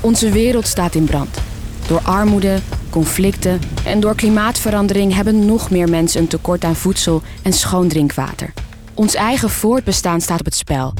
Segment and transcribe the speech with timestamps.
[0.00, 1.38] Onze wereld staat in brand.
[1.86, 2.58] Door armoede,
[2.90, 8.52] conflicten en door klimaatverandering hebben nog meer mensen een tekort aan voedsel en schoon drinkwater.
[8.94, 10.94] Ons eigen voortbestaan staat op het spel.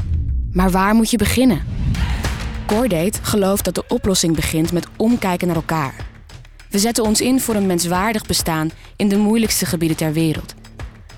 [0.51, 1.61] Maar waar moet je beginnen?
[2.65, 5.95] Cordate gelooft dat de oplossing begint met omkijken naar elkaar.
[6.69, 10.53] We zetten ons in voor een menswaardig bestaan in de moeilijkste gebieden ter wereld.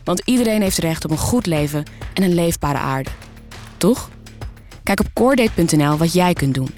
[0.03, 1.83] Want iedereen heeft recht op een goed leven
[2.13, 3.09] en een leefbare aarde.
[3.77, 4.09] Toch?
[4.83, 6.69] Kijk op cordate.nl wat jij kunt doen.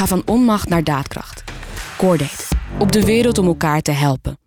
[0.00, 1.44] Ga van onmacht naar daadkracht.
[1.96, 2.44] Cordate.
[2.78, 4.38] Op de wereld om elkaar te helpen.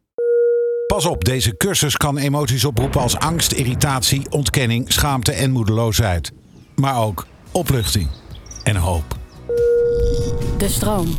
[0.88, 6.32] Pas op, deze cursus kan emoties oproepen als angst, irritatie, ontkenning, schaamte en moedeloosheid.
[6.76, 8.10] Maar ook opluchting
[8.64, 9.18] en hoop.
[10.58, 11.18] De stroom.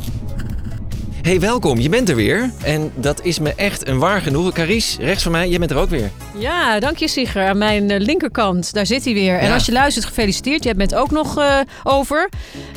[1.24, 1.78] Hey, welkom.
[1.80, 2.50] Je bent er weer.
[2.64, 4.52] En dat is me echt een waar genoegen.
[4.52, 6.10] Caries, rechts van mij, jij bent er ook weer.
[6.38, 7.46] Ja, dank je Sigger.
[7.48, 9.38] Aan mijn eh, linkerkant, daar zit hij weer.
[9.38, 10.64] En als je luistert, gefeliciteerd.
[10.64, 12.28] Jij bent ook nog eh, over.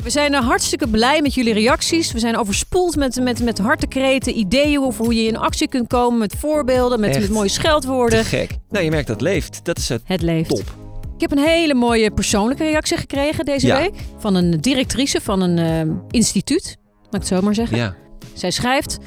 [0.02, 2.12] We zijn er hartstikke blij met jullie reacties.
[2.12, 6.18] We zijn overspoeld met, met, met hartekreten, ideeën over hoe je in actie kunt komen.
[6.18, 7.20] Met voorbeelden, met, Echt.
[7.20, 8.24] met mooie Te scheldwoorden.
[8.24, 8.50] gek.
[8.70, 9.60] Nou, je merkt dat het leeft.
[9.62, 10.48] Dat is het Het leeft.
[10.48, 10.74] top.
[11.14, 13.78] Ik heb een hele mooie persoonlijke reactie gekregen deze Ja.
[13.78, 13.94] week.
[14.18, 16.76] Van een directrice van een eh, instituut.
[17.02, 17.76] Laat ik het zo maar zeggen.
[17.76, 17.94] Ja.
[18.34, 18.98] Zij schrijft...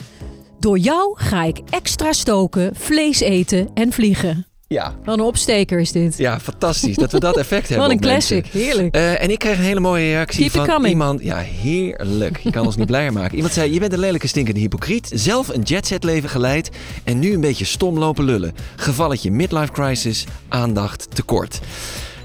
[0.60, 4.46] Door jou ga ik extra stoken, vlees eten en vliegen.
[4.68, 4.96] Ja.
[5.04, 6.18] Wat een opsteker is dit.
[6.18, 7.88] Ja, fantastisch dat we dat effect hebben.
[7.88, 8.42] Wat een mensen.
[8.42, 8.96] classic, heerlijk.
[8.96, 11.24] Eh, en ik kreeg een hele mooie reactie Keep van iemand.
[11.24, 12.38] Ja, heerlijk.
[12.38, 13.36] Je kan ons niet blijer maken.
[13.36, 15.12] Iemand zei: Je bent een lelijke stinkende hypocriet.
[15.14, 16.70] Zelf een jetset leven geleid.
[17.04, 18.54] En nu een beetje stom lopen lullen.
[18.76, 20.26] Gevalletje midlife crisis.
[20.48, 21.60] Aandacht tekort.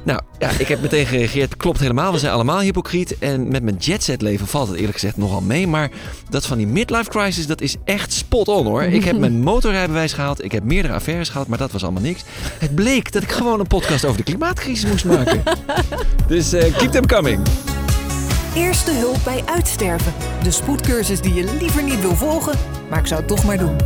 [0.07, 1.57] Nou, ja, ik heb meteen gereageerd.
[1.57, 2.13] Klopt helemaal.
[2.13, 3.19] We zijn allemaal hypocriet.
[3.19, 5.67] En met mijn jetset leven valt het eerlijk gezegd nogal mee.
[5.67, 5.91] Maar
[6.31, 8.83] dat van die midlife crisis, dat is echt spot on hoor.
[8.83, 10.45] Ik heb mijn motorrijbewijs gehaald.
[10.45, 11.47] Ik heb meerdere affaires gehad.
[11.47, 12.23] Maar dat was allemaal niks.
[12.59, 15.43] Het bleek dat ik gewoon een podcast over de klimaatcrisis moest maken.
[16.29, 17.41] Dus eh, keep them coming.
[18.55, 20.13] Eerste hulp bij uitsterven.
[20.43, 22.59] De spoedcursus die je liever niet wil volgen,
[22.91, 23.77] maar ik zou het toch maar doen.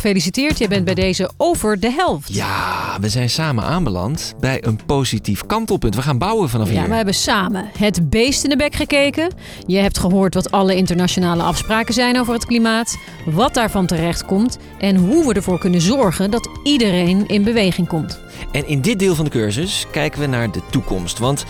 [0.00, 2.34] Gefeliciteerd, jij bent bij deze over de helft.
[2.34, 5.94] Ja, we zijn samen aanbeland bij een positief kantelpunt.
[5.94, 6.88] We gaan bouwen vanaf Ja, hier.
[6.88, 9.32] we hebben samen het beest in de bek gekeken.
[9.66, 12.96] Je hebt gehoord wat alle internationale afspraken zijn over het klimaat,
[13.26, 18.20] wat daarvan terecht komt en hoe we ervoor kunnen zorgen dat iedereen in beweging komt.
[18.52, 21.18] En in dit deel van de cursus kijken we naar de toekomst.
[21.18, 21.44] Want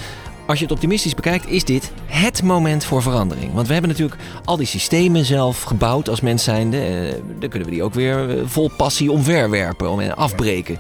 [0.51, 3.53] als je het optimistisch bekijkt, is dit het moment voor verandering.
[3.53, 6.81] Want we hebben natuurlijk al die systemen zelf gebouwd als mens zijnde.
[6.81, 10.79] Eh, dan kunnen we die ook weer eh, vol passie omverwerpen om, en afbreken.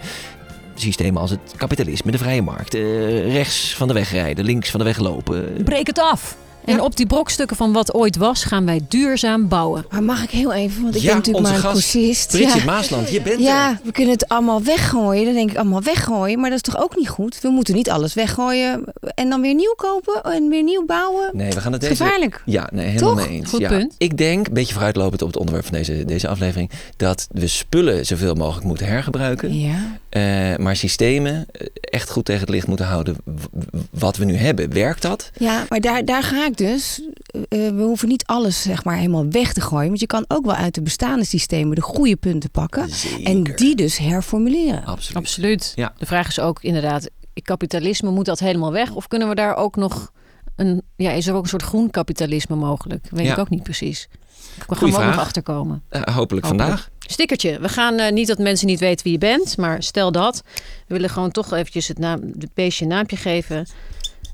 [0.75, 4.81] Systemen als het kapitalisme, de vrije markt, eh, rechts van de weg rijden, links van
[4.81, 5.63] de weg lopen.
[5.65, 6.37] Breek het af!
[6.65, 9.87] En op die brokstukken van wat ooit was, gaan wij duurzaam bouwen.
[9.91, 12.37] Maar mag ik heel even, want ik Ja, ben natuurlijk maar een gast, cursist.
[12.37, 12.65] Ja.
[12.65, 13.41] Maasland, je bent er.
[13.41, 15.25] ja, we kunnen het allemaal weggooien.
[15.25, 17.41] Dan denk ik allemaal weggooien, maar dat is toch ook niet goed?
[17.41, 18.85] We moeten niet alles weggooien
[19.15, 21.31] en dan weer nieuw kopen en weer nieuw bouwen.
[21.33, 21.97] Nee, we gaan het deze...
[21.97, 22.43] gevaarlijk.
[22.45, 23.27] Ja, nee, helemaal Toch?
[23.27, 23.51] mee eens.
[23.51, 23.69] Goed ja.
[23.69, 23.95] punt.
[23.99, 28.07] Ik denk, een beetje vooruitlopend op het onderwerp van deze, deze aflevering, dat we spullen
[28.07, 29.59] zoveel mogelijk moeten hergebruiken.
[29.59, 29.99] Ja.
[30.11, 33.17] Eh, maar systemen eh, echt goed tegen het licht moeten houden
[33.91, 34.73] wat we nu hebben.
[34.73, 35.31] Werkt dat?
[35.39, 37.03] Ja, maar daar, daar ga ik dus.
[37.31, 39.89] Eh, we hoeven niet alles zeg maar helemaal weg te gooien.
[39.89, 42.89] Want je kan ook wel uit de bestaande systemen de goede punten pakken.
[43.25, 44.85] En die dus herformuleren.
[44.85, 45.17] Absoluut.
[45.17, 45.73] Absoluut.
[45.75, 45.93] Ja.
[45.99, 47.11] De vraag is ook inderdaad,
[47.43, 48.91] kapitalisme, moet dat helemaal weg?
[48.95, 50.13] Of kunnen we daar ook nog
[50.57, 53.07] een, ja, is er ook een soort groen kapitalisme mogelijk?
[53.11, 53.33] Weet Ja.
[53.33, 54.09] ik ook niet precies.
[54.69, 55.83] We gaan ook nog achterkomen.
[55.89, 56.47] Eh, hopelijk, Hopelijk.
[56.47, 56.91] vandaag.
[57.13, 57.59] Stickertje.
[57.61, 60.43] We gaan eh, niet dat mensen niet weten wie je bent, maar stel dat.
[60.87, 63.67] We willen gewoon toch eventjes het, naam, het beestje een naampje geven.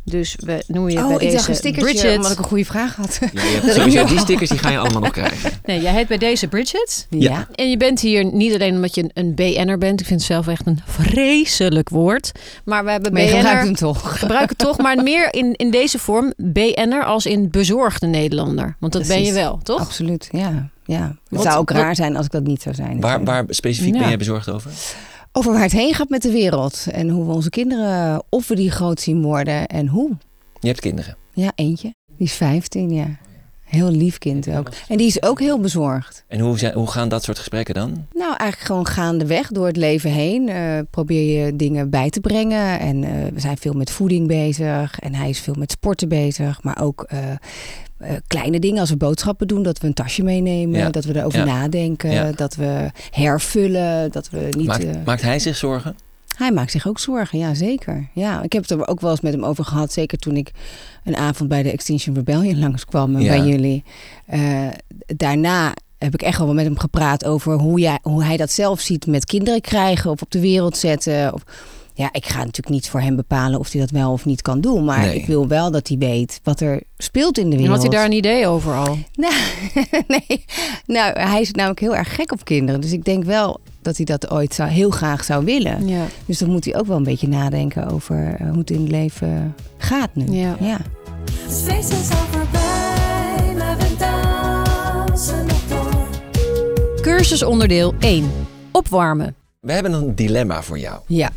[0.04, 2.16] Dus we noemen je Oh, bij ik deze dacht een stickertje, Bridget.
[2.16, 3.19] omdat ik een goede vraag had.
[3.20, 5.50] Ja, je hebt sowieso die stickers die ga je allemaal nog krijgen.
[5.65, 7.06] Nee, jij heet bij deze Bridget.
[7.10, 7.48] Ja.
[7.54, 10.00] En je bent hier niet alleen omdat je een, een BN'er bent.
[10.00, 12.32] Ik vind het zelf echt een vreselijk woord.
[12.65, 13.65] Maar we hebben Maar gebruikt BN'er...
[13.65, 14.19] hem toch.
[14.19, 18.76] Gebruik het toch, maar meer in, in deze vorm BN'er als in bezorgde Nederlander.
[18.81, 19.81] Want dat ben je wel, toch?
[19.81, 20.68] Absoluut, ja.
[20.86, 21.16] Ja.
[21.28, 23.00] Het zou ook wat- raar zijn als ik dat niet zou zijn.
[23.00, 23.98] Waar, waar specifiek Ja.
[23.98, 24.71] ben jij bezorgd over?
[25.33, 26.86] Over waar het heen gaat met de wereld.
[26.92, 30.10] En hoe we onze kinderen, of we die groot zien worden en hoe.
[30.60, 31.16] Je hebt kinderen.
[31.33, 31.94] Ja, eentje.
[32.16, 33.06] Die is 15, ja.
[33.65, 34.68] Heel lief kind ook.
[34.88, 36.24] En die is ook heel bezorgd.
[36.28, 38.06] En hoe, zijn, hoe gaan dat soort gesprekken dan?
[38.12, 40.48] Nou, eigenlijk gewoon gaandeweg door het leven heen.
[40.48, 42.78] eh, probeer je dingen bij te brengen.
[42.80, 44.98] En eh, we zijn veel met voeding bezig.
[44.98, 46.62] En hij is veel met sporten bezig.
[46.62, 47.18] Maar ook eh,
[47.98, 49.63] eh, kleine dingen als we boodschappen doen.
[49.63, 50.78] Dat we een tasje meenemen.
[50.81, 50.91] Ja.
[50.91, 51.45] Dat we erover Ja.
[51.45, 52.10] nadenken.
[52.10, 52.33] Ja.
[52.33, 54.10] Dat we hervullen.
[54.13, 54.66] Dat we niet...
[54.66, 55.97] Maakt, eh, maakt hij zich zorgen?
[56.37, 58.09] Hij maakt zich ook zorgen, ja zeker.
[58.13, 59.93] Ja, ik heb het er ook wel eens met hem over gehad.
[59.93, 60.51] Zeker toen ik
[61.04, 63.28] een avond bij de Extinction Rebellion langskwam Ja.
[63.28, 63.84] bij jullie.
[64.27, 64.66] Eh,
[65.07, 68.81] daarna heb ik echt wel met hem gepraat over hoe, jij, hoe hij dat zelf
[68.81, 71.33] ziet met kinderen krijgen of op de wereld zetten.
[71.34, 71.43] Of,
[71.98, 74.60] ja, ik ga natuurlijk niet voor hem bepalen of hij dat wel of niet kan
[74.60, 74.84] doen.
[74.84, 75.15] Maar Nee.
[75.15, 77.77] ik wil wel dat hij weet wat er speelt in de En wereld.
[77.83, 78.98] had hij daar een idee over al?
[79.15, 79.34] Nou,
[80.28, 80.45] nee.
[80.87, 82.81] nou, hij is namelijk heel erg gek op kinderen.
[82.81, 85.89] Dus ik denk wel dat hij dat ooit zou, heel graag zou willen.
[85.89, 86.04] Ja.
[86.27, 88.91] Dus dan moet hij ook wel een beetje nadenken over eh, hoe het in het
[88.91, 90.25] leven gaat nu.
[90.31, 90.57] Ja.
[90.60, 90.78] ja.
[91.47, 95.95] Het feest is al voorbij, maar we dansen nog door.
[97.03, 98.31] Cursus onderdeel 1.
[98.72, 99.34] Opwarmen.
[99.60, 101.01] We hebben een dilemma voor jou.
[101.07, 101.31] Ja.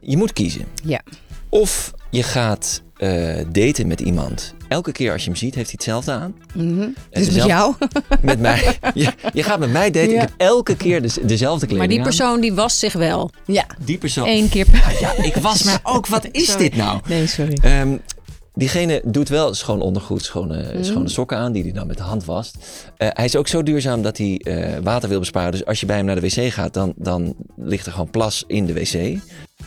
[0.00, 0.64] Je moet kiezen.
[0.84, 1.00] Ja.
[1.48, 4.54] Of je gaat eh, daten met iemand.
[4.68, 6.34] Elke keer als je hem ziet, heeft hij hetzelfde aan.
[6.54, 6.88] Mhm.
[7.10, 7.74] Dus met jou?
[8.22, 8.78] Met mij.
[8.94, 10.10] Je, je gaat met mij daten.
[10.10, 10.14] Ja.
[10.14, 12.04] Ik heb elke keer de, dezelfde kleding Maar die aan.
[12.04, 13.30] persoon die wast zich wel.
[13.46, 13.66] ja.
[13.84, 14.26] Die persoon.
[14.28, 14.96] Eén keer per...
[15.00, 16.06] Ja, ik was maar ook.
[16.06, 16.62] Wat is Sorry.
[16.68, 17.00] dit nou?
[17.08, 17.58] Nee, sorry.
[17.62, 17.96] Ehm,
[18.54, 22.24] diegene doet wel schoon ondergoed, schone, schone sokken aan, die hij dan met de hand
[22.24, 22.56] wast.
[22.96, 25.52] Eh, hij is ook zo duurzaam dat hij eh, water wil besparen.
[25.52, 28.44] Dus als je bij hem naar de wc gaat, dan, dan ligt er gewoon plas
[28.46, 29.18] in de wc.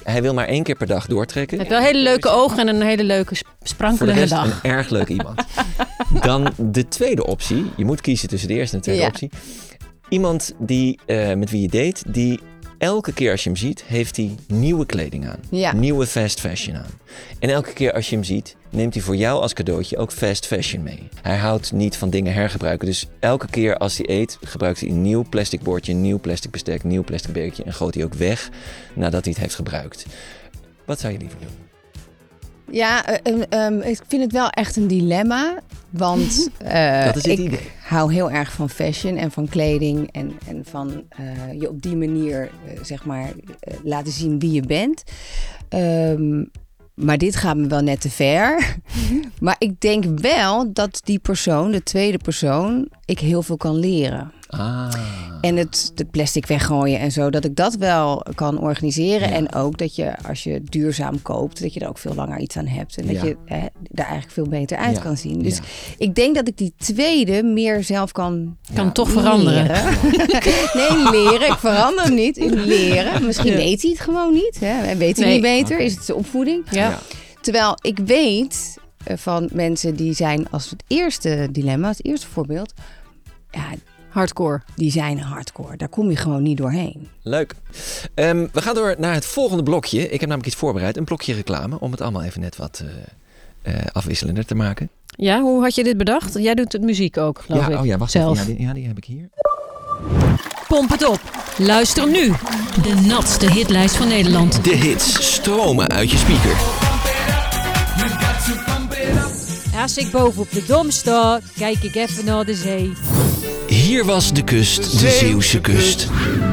[0.03, 1.57] Hij wil maar één keer per dag doortrekken.
[1.57, 4.31] Hij heeft wel hele leuke ogen en een hele leuke sp- Voor de sprankelende rest
[4.33, 4.63] dag.
[4.63, 5.41] een erg leuk iemand.
[6.21, 7.65] Dan de tweede optie.
[7.77, 9.07] Je moet kiezen tussen de eerste en de tweede Ja.
[9.07, 9.29] optie.
[10.09, 12.39] Iemand die, eh, met wie je date, die
[12.77, 15.39] elke keer als je hem ziet, heeft hij nieuwe kleding aan.
[15.49, 15.73] Ja.
[15.73, 16.99] Nieuwe fast fashion aan.
[17.39, 20.47] En elke keer als je hem ziet, neemt hij voor jou als cadeautje ook fast
[20.47, 21.09] fashion mee.
[21.21, 22.87] Hij houdt niet van dingen hergebruiken.
[22.87, 26.51] Dus elke keer als hij eet, gebruikt hij een nieuw plastic bordje, een nieuw plastic
[26.51, 28.49] bestek, een nieuw plastic bekertje en gooit hij ook weg
[28.93, 30.05] nadat hij het heeft gebruikt.
[30.85, 31.72] Wat zou je liever doen?
[32.73, 35.59] Ja, eh, ehm, ehm, ik vind het wel echt een dilemma.
[35.89, 37.59] Want eh, Dat is het ik idee.
[37.83, 40.11] hou heel erg van fashion en van kleding.
[40.11, 43.29] En, en van eh, je op die manier, eh, zeg maar,
[43.59, 45.03] eh, laten zien wie je bent.
[45.69, 46.43] Ehm,
[46.93, 48.75] maar dit gaat me wel net te ver.
[49.39, 54.31] maar ik denk wel dat die persoon, de tweede persoon, ik heel veel kan leren.
[54.57, 54.93] Ah.
[55.41, 59.29] En het, het plastic weggooien en zo, dat ik dat wel kan organiseren.
[59.29, 59.35] Ja.
[59.35, 62.57] En ook dat je, als je duurzaam koopt, dat je er ook veel langer iets
[62.57, 62.97] aan hebt.
[62.97, 63.23] En dat Ja.
[63.25, 65.01] je eh, daar eigenlijk veel beter uit Ja.
[65.01, 65.39] kan zien.
[65.43, 65.63] Dus Ja.
[65.97, 69.67] ik denk dat ik die tweede meer zelf kan Kan toch veranderen.
[70.73, 71.47] nee, leren.
[71.47, 73.25] Ik verander hem niet in leren.
[73.25, 73.57] Misschien Ja.
[73.57, 74.57] weet hij het gewoon niet.
[74.59, 74.81] Hè?
[74.87, 75.33] En weet hij Nee.
[75.33, 75.79] niet beter?
[75.79, 76.63] Is het zijn opvoeding?
[76.71, 76.89] Ja.
[76.89, 76.99] Ja.
[77.41, 82.73] Terwijl ik weet eh, van mensen die zijn als het eerste dilemma, het eerste voorbeeld.
[83.51, 83.63] Ja,
[84.13, 84.61] Hardcore.
[84.75, 85.77] die zijn hardcore.
[85.77, 87.07] Daar kom je gewoon niet doorheen.
[87.21, 87.53] Leuk.
[88.13, 90.03] Ehm, we gaan door naar het volgende blokje.
[90.03, 90.97] Ik heb namelijk iets voorbereid.
[90.97, 91.79] Een blokje reclame.
[91.79, 92.83] Om het allemaal even net wat
[93.63, 94.89] eh, eh, afwisselender te maken.
[95.05, 96.33] Ja, hoe had je dit bedacht?
[96.33, 97.79] Jij doet het muziek ook, geloof ja, ik.
[97.79, 98.39] oh ja, wacht zelf.
[98.39, 98.51] even.
[98.51, 99.29] Ja die, ja, die heb ik hier.
[100.67, 101.21] Pomp het op.
[101.57, 102.31] Luister nu.
[102.83, 104.63] De natste hitlijst van Nederland.
[104.63, 106.57] De hits stromen uit je speaker.
[109.81, 112.91] Als ik boven op de dom sta, kijk ik even naar de zee.
[113.93, 116.07] Hier was de kust, de Zeeuwse kust.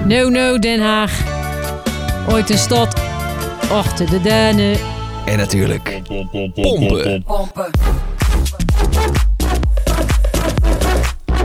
[0.04, 1.12] No, no, Den Haag.
[2.28, 3.00] Ooit een stad.
[3.70, 4.76] Achter de duinen.
[5.26, 6.00] En natuurlijk
[6.54, 7.24] pompen.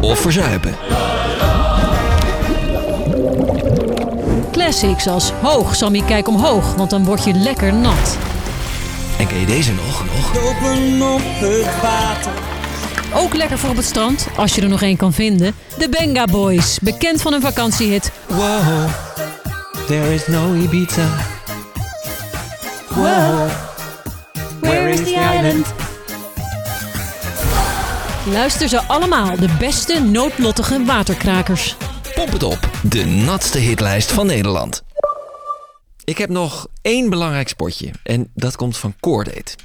[0.01, 0.75] Of verzuipen.
[4.51, 8.17] Classics als hoog, Sammy, kijk omhoog, want dan word je lekker nat.
[9.19, 10.05] En ken je deze nog?
[10.97, 12.54] nog?
[13.17, 15.55] Ook lekker voor op het strand, als je er nog één kan vinden.
[15.77, 18.11] De Benga Boys, bekend van een vakantiehit.
[18.27, 18.89] Wow,
[19.87, 21.07] there is no Ibiza.
[22.89, 23.49] Wow,
[24.59, 25.73] where is the island?
[28.25, 31.75] Luister ze allemaal, de beste noodlottige waterkrakers.
[32.15, 34.83] Pomp het op, de natste hitlijst van Nederland.
[36.03, 39.55] Ik heb nog één belangrijk spotje en dat komt van Coordate.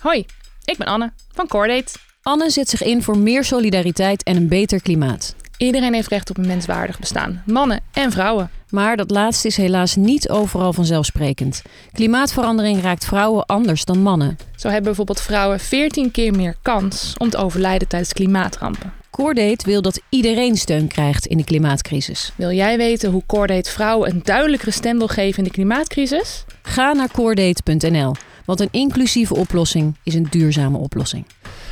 [0.00, 0.26] Hoi,
[0.64, 1.92] ik ben Anne van Cordate.
[2.22, 5.34] Anne zet zich in voor meer solidariteit en een beter klimaat.
[5.56, 8.50] Iedereen heeft recht op een menswaardig bestaan, mannen en vrouwen.
[8.70, 11.62] Maar dat laatste is helaas niet overal vanzelfsprekend.
[11.92, 14.38] Klimaatverandering raakt vrouwen anders dan mannen.
[14.56, 18.92] Zo hebben bijvoorbeeld vrouwen 14 keer meer kans om te overlijden tijdens klimaatrampen.
[19.10, 22.32] Coordate wil dat iedereen steun krijgt in de klimaatcrisis.
[22.36, 26.44] Wil jij weten hoe Cordate vrouwen een duidelijkere stem wil geven in de klimaatcrisis?
[26.62, 31.24] Ga naar coordate.nl, want een inclusieve oplossing is een duurzame oplossing.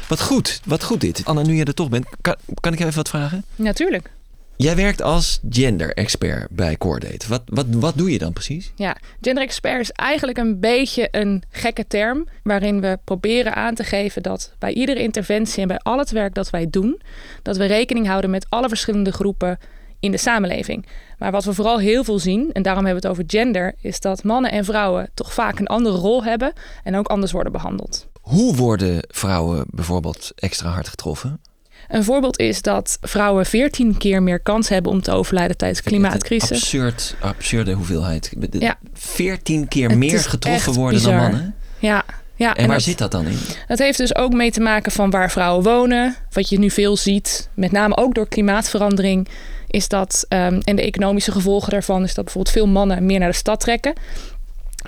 [0.09, 1.25] Wat goed, wat goed dit.
[1.25, 3.45] Anna, nu je er toch bent, kan, kan ik jou even wat vragen?
[3.57, 4.11] Natuurlijk.
[4.57, 7.29] Jij werkt als gender-expert bij Coordate.
[7.29, 8.73] Wat, wat, wat doe je dan precies?
[8.77, 12.27] Ja, gender expert is eigenlijk een beetje een gekke term.
[12.43, 16.35] Waarin we proberen aan te geven dat bij iedere interventie en bij al het werk
[16.35, 17.01] dat wij doen,
[17.43, 19.59] dat we rekening houden met alle verschillende groepen
[20.01, 20.87] in de samenleving.
[21.19, 24.01] Maar wat we vooral heel veel zien, en daarom hebben we het over gender, is
[24.01, 26.53] dat mannen en vrouwen toch vaak een andere rol hebben
[26.85, 28.08] en ook anders worden behandeld.
[28.29, 31.41] Hoe worden vrouwen bijvoorbeeld extra hard getroffen?
[31.89, 35.89] Een voorbeeld is dat vrouwen 14 keer meer kans hebben om te overlijden tijdens de
[35.89, 36.51] klimaatcrisis.
[36.63, 38.33] Absurd, absurde hoeveelheid.
[38.51, 38.79] Ja.
[38.93, 41.55] 14 keer Het meer getroffen worden dan mannen.
[41.79, 42.05] Ja,
[42.37, 43.39] ja En, waar dat- zit dat dan in?
[43.69, 46.15] Dat heeft dus ook mee te maken van waar vrouwen wonen.
[46.31, 49.29] Wat je nu veel ziet, met name ook door klimaatverandering,
[49.67, 53.31] is dat, ehm, en de economische gevolgen daarvan, is dat bijvoorbeeld veel mannen meer naar
[53.31, 53.93] de stad trekken.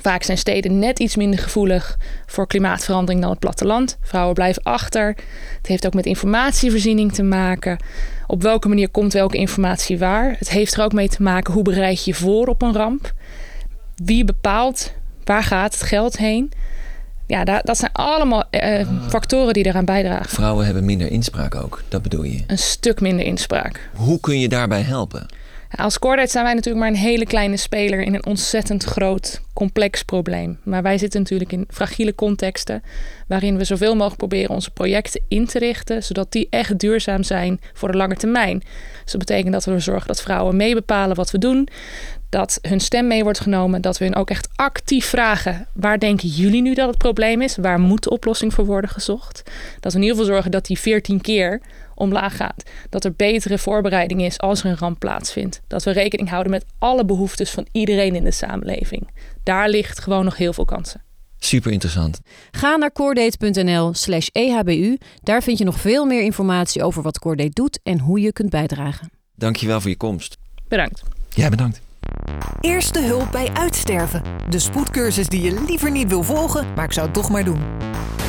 [0.01, 3.99] Vaak zijn steden net iets minder gevoelig voor klimaatverandering dan het platteland.
[4.03, 5.07] Vrouwen blijven achter.
[5.57, 7.79] Het heeft ook met informatievoorziening te maken.
[8.27, 10.37] Op welke manier komt welke informatie waar?
[10.39, 13.13] Het heeft er ook mee te maken hoe bereid je je voor op een ramp?
[14.05, 14.93] Wie bepaalt
[15.25, 16.53] waar gaat het geld heen?
[17.27, 20.29] Ja, da- dat zijn allemaal eh, factoren die eraan bijdragen.
[20.29, 22.43] Vrouwen hebben minder inspraak ook, dat bedoel je.
[22.47, 23.89] Een stuk minder inspraak.
[23.95, 25.27] Hoe kun je daarbij helpen?
[25.77, 30.03] Als Cordate zijn wij natuurlijk maar een hele kleine speler in een ontzettend groot, complex
[30.03, 30.59] probleem.
[30.63, 32.83] Maar wij zitten natuurlijk in fragiele contexten
[33.27, 37.61] waarin we zoveel mogelijk proberen onze projecten in te richten, zodat die echt duurzaam zijn
[37.73, 38.59] voor de lange termijn.
[39.03, 41.69] Dus dat betekent dat we zorgen dat vrouwen meebepalen wat we doen,
[42.29, 46.29] dat hun stem mee wordt genomen, dat we hun ook echt actief vragen: waar denken
[46.29, 47.57] jullie nu dat het probleem is?
[47.57, 49.43] Waar moet de oplossing voor worden gezocht?
[49.81, 51.61] Dat we in ieder geval zorgen dat die 14 keer
[52.01, 52.63] omlaag gaat.
[52.89, 55.61] Dat er betere voorbereiding is als er een ramp plaatsvindt.
[55.67, 59.09] Dat we rekening houden met alle behoeftes van iedereen in de samenleving.
[59.43, 61.03] Daar ligt gewoon nog heel veel kansen.
[61.39, 62.21] Super interessant.
[62.51, 64.99] Ga naar coordate.nl slash ehbu.
[65.23, 68.51] Daar vind je nog veel meer informatie over wat Coordate doet en hoe je kunt
[68.51, 69.11] bijdragen.
[69.35, 70.37] Dankjewel voor je komst.
[70.69, 71.03] Bedankt.
[71.35, 71.81] Jij bedankt.
[72.61, 74.23] Eerste hulp bij uitsterven.
[74.49, 77.63] De spoedcursus die je liever niet wil volgen, maar ik zou het toch maar doen.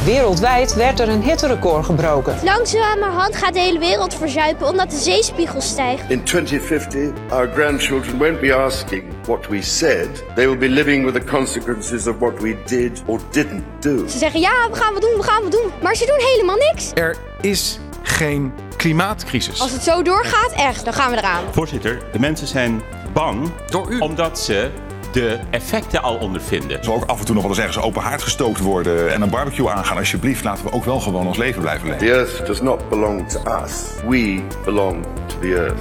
[0.05, 2.35] Wereldwijd werd er een hitterecord gebroken.
[2.43, 6.09] Langzamerhand gaat de hele wereld verzuipen omdat de zeespiegel stijgt.
[6.09, 10.23] In 2050, our grandchildren won't be asking what we said.
[10.35, 14.07] They will be living with the consequences of what we did or didn't do.
[14.07, 15.71] Ze zeggen ja, we gaan wat doen, we gaan wat doen.
[15.81, 16.91] Maar ze doen helemaal niks.
[16.93, 19.61] Er is geen klimaatcrisis.
[19.61, 21.43] Als het zo doorgaat, echt, dan gaan we eraan.
[21.51, 22.81] Voorzitter, de mensen zijn
[23.13, 23.99] bang Door u.
[23.99, 24.69] omdat ze
[25.11, 26.83] de effecten al ondervinden.
[26.83, 29.29] Zal ook af en toe nog wel eens ergens open haard gestookt worden en een
[29.29, 29.97] barbecue aangaan.
[29.97, 32.07] Alsjeblieft, laten we ook wel gewoon ons leven blijven leven.
[32.07, 33.83] The earth does not belong to us.
[34.07, 35.79] We belong to the earth.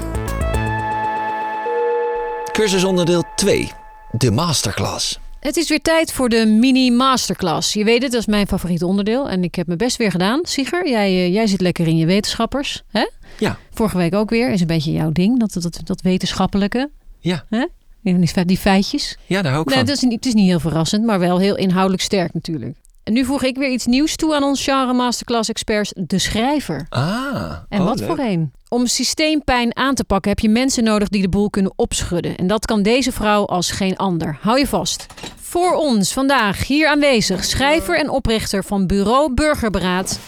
[2.53, 3.73] Cursusonderdeel 2.
[4.11, 5.19] De masterclass.
[5.41, 7.73] Het is weer tijd voor de mini masterclass.
[7.73, 9.29] Je weet het, dat is mijn favoriete onderdeel.
[9.29, 10.41] En ik heb mijn best weer gedaan.
[10.43, 12.83] Sieger, jij, eh, jij zit lekker in je wetenschappers.
[12.91, 13.09] Hè?
[13.39, 13.59] Ja.
[13.75, 14.51] Vorige week ook weer.
[14.51, 16.91] Is een beetje jouw ding, dat, dat, dat wetenschappelijke.
[17.21, 17.45] Ja.
[17.49, 17.67] Hè?
[18.03, 19.17] Die, fe- die feitjes.
[19.27, 19.87] Ja, daar hou ik Nee, van.
[19.87, 22.77] dat is niet, het is niet heel verrassend, maar wel heel inhoudelijk sterk natuurlijk.
[23.05, 26.87] En nu voeg ik weer iets nieuws toe aan ons genre masterclass experts, de schrijver.
[26.89, 27.53] Ah.
[27.69, 28.09] En oh, wat leuk.
[28.09, 28.53] voor een?
[28.69, 32.37] Om systeempijn aan te pakken heb je mensen nodig die de boel kunnen opschudden.
[32.37, 34.39] En dat kan deze vrouw als geen ander.
[34.41, 35.07] Hou je vast.
[35.41, 40.19] Voor ons vandaag hier aanwezig schrijver en oprichter van Bureau Burgerberaad,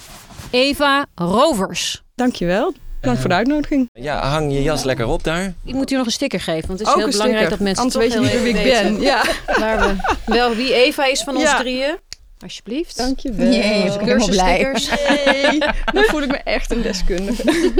[0.50, 2.02] Eva Rovers.
[2.14, 2.72] Dankjewel.
[3.02, 3.88] Dank voor de uitnodiging.
[3.92, 5.52] Ja, hang je jas lekker op daar.
[5.64, 7.58] Ik moet u nog een sticker geven, want het is Ook heel belangrijk sticker.
[7.58, 9.00] dat mensen Anders toch weet je niet wie ik ben.
[9.12, 9.22] Ja.
[9.58, 11.58] waar we, wel wie Eva is van ons Ja.
[11.58, 11.96] drieën.
[12.42, 12.96] Alsjeblieft.
[12.96, 13.52] Dankjewel.
[13.52, 14.62] Jee, ik ben helemaal blij.
[15.94, 17.42] Nu voel ik me echt een deskundige.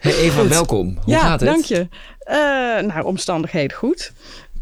[0.00, 0.98] Hey Eva, welkom.
[1.04, 1.48] Hoe ja, gaat het?
[1.48, 1.88] dank je.
[2.18, 2.36] Eh,
[2.86, 4.12] nou, omstandigheden goed.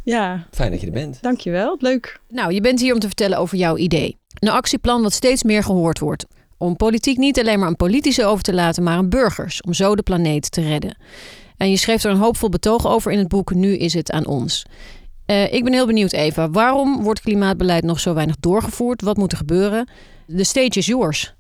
[0.05, 1.19] Ja, Fijn dat je er bent.
[1.23, 1.77] dankjewel.
[1.81, 2.21] Leuk.
[2.29, 4.17] Nou, je bent hier om te vertellen over jouw idee.
[4.39, 6.27] Een actieplan wat steeds meer gehoord wordt.
[6.59, 9.63] Om politiek niet alleen maar aan politici over te laten, maar aan burgers.
[9.63, 10.97] Om zo de planeet te redden.
[11.57, 14.27] En je schreef er een hoopvol betoog over in het boek Nu is het aan
[14.27, 14.67] ons.
[15.27, 16.51] Eh, ik ben heel benieuwd, Eva.
[16.51, 19.03] Waarom wordt klimaatbeleid nog zo weinig doorgevoerd?
[19.03, 19.89] Wat moet er gebeuren?
[20.27, 21.35] De stage is yours.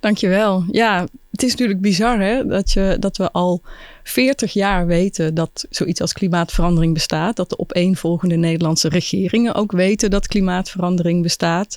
[0.00, 0.64] Dankjewel.
[0.70, 3.62] Ja, het is natuurlijk bizar hè, dat, je, dat we al
[4.02, 7.36] 40 jaar weten dat zoiets als klimaatverandering bestaat.
[7.36, 11.76] Dat de opeenvolgende Nederlandse regeringen ook weten dat klimaatverandering bestaat.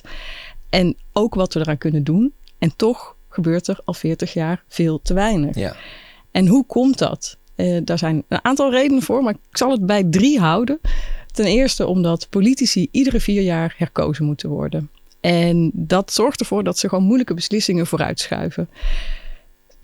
[0.70, 2.32] En ook wat we eraan kunnen doen.
[2.64, 5.56] En toch gebeurt er al 40 jaar veel te weinig.
[5.56, 5.76] Ja.
[6.30, 7.38] En hoe komt dat?
[7.54, 10.80] Eh, daar zijn een aantal redenen voor, maar ik zal het bij drie houden.
[11.26, 14.90] Ten eerste omdat politici iedere vier jaar herkozen moeten worden.
[15.20, 18.68] En dat zorgt ervoor dat ze gewoon moeilijke beslissingen vooruitschuiven.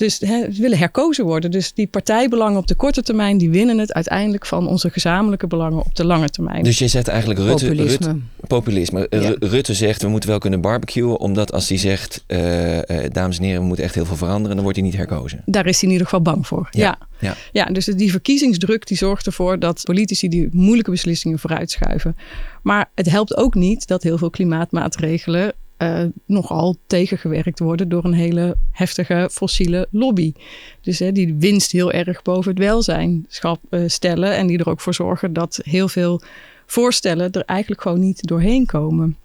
[0.01, 1.51] Dus hè, ze willen herkozen worden.
[1.51, 5.85] Dus die partijbelangen op de korte termijn, die winnen het uiteindelijk van onze gezamenlijke belangen
[5.85, 6.63] op de lange termijn.
[6.63, 7.67] Dus je zet eigenlijk Rutte...
[7.67, 8.07] Populisme.
[8.07, 9.09] Rutte populisme.
[9.09, 9.35] Eh, Ja.
[9.39, 11.19] Rutte zegt, we moeten wel kunnen barbecuen.
[11.19, 14.55] Omdat als hij zegt, eh, eh, dames en heren, we moeten echt heel veel veranderen.
[14.55, 15.43] Dan wordt hij niet herkozen.
[15.47, 16.69] Daar is hij in ieder geval bang voor.
[16.71, 16.83] Ja.
[16.83, 17.09] Ja.
[17.19, 17.37] Ja.
[17.53, 22.17] Ja, dus die verkiezingsdruk die zorgt ervoor dat politici die moeilijke beslissingen vooruitschuiven.
[22.63, 28.13] Maar het helpt ook niet dat heel veel klimaatmaatregelen eh, nogal tegengewerkt worden door een
[28.13, 30.33] hele heftige fossiele lobby.
[30.81, 34.69] Dus hè, die winst heel erg boven het welzijn schap- eh, stellen en die er
[34.69, 36.21] ook voor zorgen dat heel veel
[36.67, 39.17] voorstellen er eigenlijk gewoon niet doorheen komen.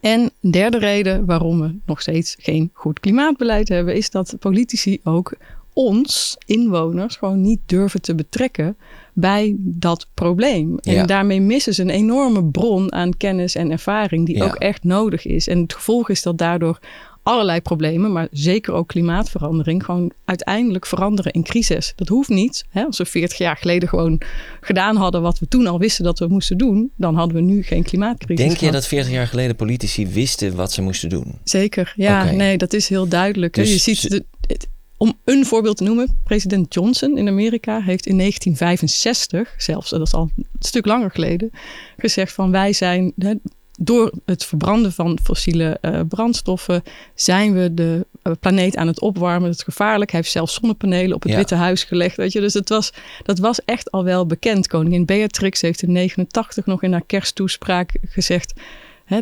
[0.00, 5.00] En een derde reden waarom we nog steeds geen goed klimaatbeleid hebben, is dat politici
[5.04, 5.36] ook
[5.72, 8.76] ons, inwoners, gewoon niet durven te betrekken
[9.14, 10.78] bij dat probleem.
[10.78, 11.04] En Ja.
[11.06, 14.44] daarmee missen ze een enorme bron aan kennis en ervaring die Ja.
[14.44, 15.48] ook echt nodig is.
[15.48, 16.78] En het gevolg is dat daardoor
[17.22, 21.92] allerlei problemen, maar zeker ook klimaatverandering, gewoon uiteindelijk veranderen in crisis.
[21.96, 22.64] Dat hoeft niet.
[22.70, 22.84] Hè?
[22.84, 24.20] Als we 40 jaar geleden gewoon
[24.60, 27.62] gedaan hadden wat we toen al wisten dat we moesten doen, dan hadden we nu
[27.62, 28.46] geen klimaatcrisis.
[28.46, 31.38] Denk je dat 40 jaar geleden politici wisten wat ze moesten doen?
[31.44, 33.54] Zeker, ja, nee, dat is heel duidelijk.
[33.54, 34.68] Dus je ziet, de, het-
[35.00, 40.14] om een voorbeeld te noemen, president Johnson in Amerika heeft in 1965, zelfs, dat is
[40.14, 41.50] al een stuk langer geleden,
[41.96, 43.34] gezegd van wij zijn, hè,
[43.78, 46.82] door het verbranden van fossiele eh, brandstoffen,
[47.14, 49.48] zijn we de eh, planeet aan het opwarmen.
[49.48, 50.10] Dat is gevaarlijk.
[50.10, 51.38] Hij heeft zelfs zonnepanelen op het Ja.
[51.38, 52.16] Witte Huis gelegd.
[52.16, 52.40] Weet je?
[52.40, 52.92] Dus het was,
[53.22, 54.66] dat was echt al wel bekend.
[54.66, 58.52] Koningin Beatrix heeft in 89 nog in haar kersttoespraak gezegd.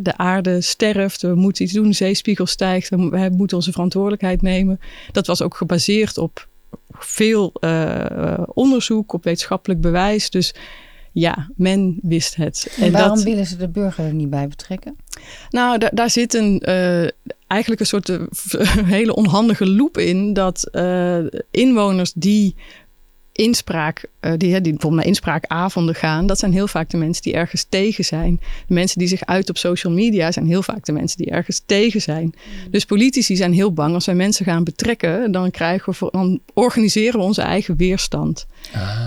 [0.02, 3.72] De aarde sterft, we moeten iets doen, de zeespiegel stijgt, we, mo- we moeten onze
[3.72, 4.80] verantwoordelijkheid nemen.
[5.12, 6.48] Dat was ook gebaseerd op
[6.90, 10.30] veel eh, onderzoek, op wetenschappelijk bewijs.
[10.30, 10.54] Dus
[11.12, 12.76] ja, men wist het.
[12.80, 14.96] En waarom dat- willen ze de burger er niet bij betrekken?
[15.50, 17.08] nou, daar, zit een, eh,
[17.46, 18.20] eigenlijk een soort eh,
[18.84, 20.32] hele onhandige loop in.
[20.32, 20.70] Dat
[21.50, 22.54] inwoners die
[23.38, 27.32] inspraak, eh, die, die bijvoorbeeld naar inspraakavonden gaan, dat zijn heel vaak de mensen die
[27.32, 28.40] ergens tegen zijn.
[28.66, 31.62] De mensen die zich uit op social media zijn heel vaak de mensen die ergens
[31.66, 32.34] tegen zijn.
[32.70, 36.40] Dus politici zijn heel bang als wij mensen gaan betrekken, dan krijgen we voor, dan
[36.54, 38.46] organiseren we onze eigen weerstand.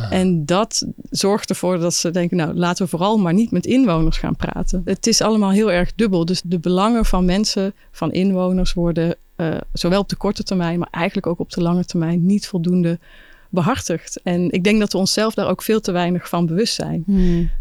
[0.10, 4.18] En dat zorgt ervoor dat ze denken, nou laten we vooral maar niet met inwoners
[4.18, 4.82] gaan praten.
[4.86, 6.26] Het is allemaal heel erg dubbel.
[6.26, 10.88] Dus de belangen van mensen, van inwoners worden eh, zowel op de korte termijn, maar
[10.92, 13.00] eigenlijk ook op de lange termijn niet voldoende
[13.52, 14.20] behartigd.
[14.24, 17.04] En ik denk dat we onszelf daar ook veel te weinig van bewust zijn.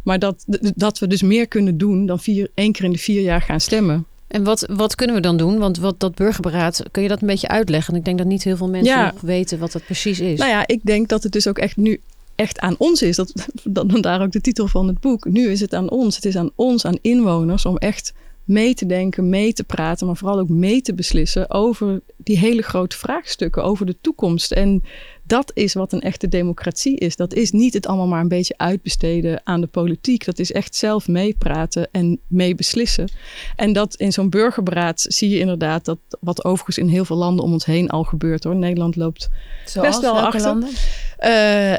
[0.04, 0.44] Maar dat,
[0.76, 3.60] dat we dus meer kunnen doen dan vier, één keer in de vier jaar gaan
[3.60, 4.04] stemmen.
[4.26, 5.58] En wat, wat kunnen we dan doen?
[5.58, 7.94] Want wat dat burgerberaad, kun je dat een beetje uitleggen?
[7.94, 9.10] Ik denk dat niet heel veel mensen Ja.
[9.12, 10.38] nog weten wat dat precies is.
[10.38, 12.00] Nou ja, ik denk dat het dus ook echt nu
[12.34, 13.16] echt aan ons is.
[13.16, 13.32] Dat,
[13.64, 15.24] dat daar ook de titel van het boek.
[15.24, 16.16] Nu is het aan ons.
[16.16, 18.12] Het is aan ons, aan inwoners, om echt
[18.44, 22.62] mee te denken, mee te praten, maar vooral ook mee te beslissen over die hele
[22.62, 24.52] grote vraagstukken, over de toekomst.
[24.52, 24.82] En
[25.30, 27.16] dat is wat een echte democratie is.
[27.16, 30.24] Dat is niet het allemaal maar een beetje uitbesteden aan de politiek.
[30.24, 33.08] Dat is echt zelf meepraten en meebeslissen.
[33.56, 37.44] En dat in zo'n burgerberaad zie je inderdaad dat wat overigens in heel veel landen
[37.44, 38.56] om ons heen al gebeurt hoor.
[38.56, 39.28] Nederland loopt
[39.64, 40.40] Zoals best wel achter.
[40.40, 40.70] landen?
[41.20, 41.76] Eh,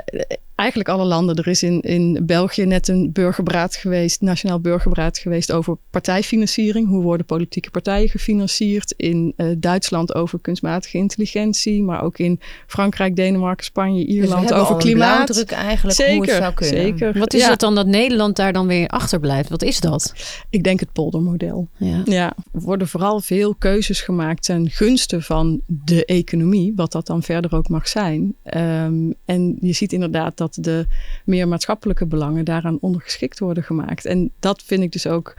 [0.55, 1.35] eigenlijk alle landen.
[1.35, 6.87] Er is in, in België net een burgerberaad geweest, nationaal burgerberaad geweest over partijfinanciering.
[6.87, 8.93] Hoe worden politieke partijen gefinancierd?
[8.97, 14.53] In eh, Duitsland over kunstmatige intelligentie, maar ook in Frankrijk, Denemarken, Spanje, Dus we Ierland
[14.53, 15.43] over klimaat.
[15.45, 16.75] eigenlijk zeker, hoe het zou kunnen.
[16.81, 17.19] Zeker.
[17.19, 17.49] Wat is Ja.
[17.49, 19.49] het dan dat Nederland daar dan weer achterblijft?
[19.49, 20.13] Wat is dat?
[20.49, 21.67] Ik denk het poldermodel.
[21.77, 22.01] Ja.
[22.05, 27.23] Ja, er worden vooral veel keuzes gemaakt ten gunste van de economie, wat dat dan
[27.23, 28.35] verder ook mag zijn.
[28.43, 30.85] Ehm, en je ziet inderdaad dat de
[31.25, 34.05] meer maatschappelijke belangen daaraan ondergeschikt worden gemaakt.
[34.05, 35.33] En dat vind ik dus ook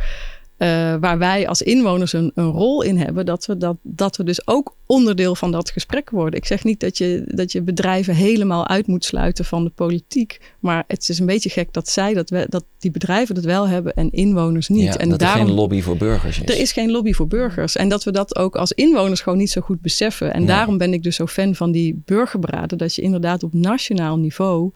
[0.63, 4.25] eh, waar wij als inwoners een, een rol in hebben, dat we, dat, dat we
[4.25, 6.39] dus ook onderdeel van dat gesprek worden.
[6.39, 10.41] Ik zeg niet dat je, dat je bedrijven helemaal uit moet sluiten van de politiek,
[10.61, 13.69] maar het is een beetje gek dat zij dat, we, dat die bedrijven dat wel
[13.69, 14.83] hebben en inwoners niet.
[14.83, 16.55] Ja, en dat daarom, er geen lobby voor burgers is.
[16.55, 17.77] er is geen lobby voor burgers.
[17.77, 20.35] En dat we dat ook als inwoners gewoon niet zo goed beseffen.
[20.35, 22.79] En daarom ben ik dus zo fan van die burgerberaden.
[22.79, 24.71] Dat je inderdaad op nationaal niveau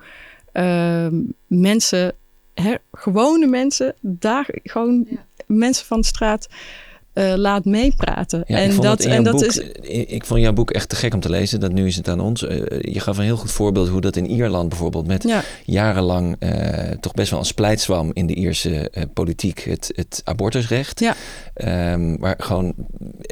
[0.52, 1.14] ehm,
[1.46, 2.12] mensen,
[2.54, 5.06] hè, gewone mensen, daar gewoon
[5.46, 6.46] mensen van de straat
[7.16, 8.44] eh, laat meepraten.
[8.46, 9.58] Ja, en ik vond dat, en jouw dat boek, is.
[9.58, 11.60] ik ik vond jouw boek echt te gek om te lezen.
[11.60, 12.46] Dat nu is het aan ons.
[12.46, 15.42] Eh, je gaf een heel goed voorbeeld hoe dat in Ierland bijvoorbeeld met Ja.
[15.64, 21.00] jarenlang eh, toch best wel een splijtswam in de Ierse politiek, het, het abortusrecht.
[21.00, 21.14] Ja.
[21.54, 22.74] Ehm, waar gewoon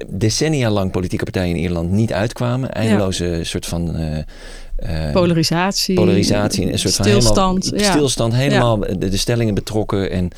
[0.09, 2.73] decennia lang politieke partijen in Ierland niet uitkwamen.
[2.73, 3.97] Eindeloze soort van.
[4.77, 7.91] Eh, Polarisatie, polarisatie, een soort van stilstand, helemaal, ja.
[7.91, 10.31] stilstand, helemaal de, de stellingen betrokken en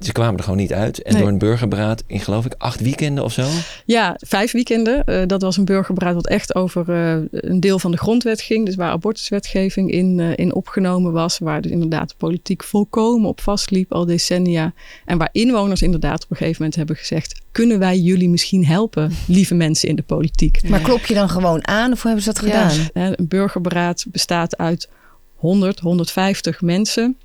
[0.00, 1.02] ze kwamen er gewoon niet uit.
[1.02, 1.22] En Nee.
[1.22, 3.46] door een burgerberaad in geloof ik acht weekenden of zo.
[3.84, 5.04] Ja, vijf weekenden.
[5.04, 8.66] Eh, dat was een burgerberaad wat echt over eh, een deel van de grondwet ging.
[8.66, 11.38] Dus waar abortuswetgeving in, in opgenomen was.
[11.38, 14.72] Waar dus inderdaad de politiek volkomen op vastliep al decennia.
[15.04, 17.40] En waar inwoners inderdaad op een gegeven moment hebben gezegd...
[17.52, 20.68] kunnen wij jullie misschien helpen, lieve mensen in de politiek?
[20.68, 22.76] Maar klop je dan gewoon aan of hoe hebben ze dat gedaan?
[22.94, 24.88] Ja, een burgerberaad bestaat uit
[25.34, 27.16] 100, 150 mensen.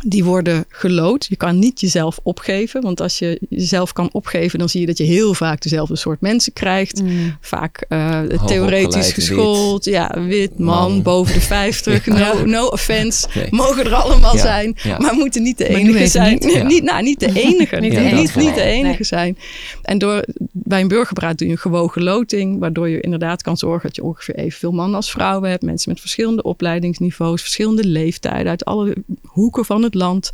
[0.00, 1.26] Die worden gelood.
[1.28, 2.82] Je kan niet jezelf opgeven.
[2.82, 6.20] Want als je jezelf kan opgeven, dan zie je dat je heel vaak dezelfde soort
[6.20, 7.02] mensen krijgt.
[7.40, 9.84] Vaak eh, theoretisch geschoold.
[9.84, 11.02] Ja, wit, man, Man.
[11.02, 12.04] boven de 50.
[12.06, 12.12] Ja.
[12.34, 13.26] No, no offense.
[13.34, 13.46] Nee.
[13.50, 14.74] Mogen er allemaal Ja, zijn.
[14.82, 14.98] ja.
[14.98, 16.38] Maar moeten niet de enige zijn.
[16.66, 16.82] niet.
[16.82, 17.76] Nou, niet de enige.
[17.76, 19.04] Niet niet, de niet, de enige Nee.
[19.04, 19.38] zijn.
[19.82, 22.58] En door, bij een burgerberaad doe je een gewogen loting.
[22.58, 25.62] Waardoor je inderdaad kan zorgen dat je ongeveer evenveel mannen als vrouwen hebt.
[25.62, 27.40] Mensen met verschillende opleidingsniveaus.
[27.42, 28.48] Verschillende leeftijden.
[28.50, 30.30] Uit alle hoeken van het land.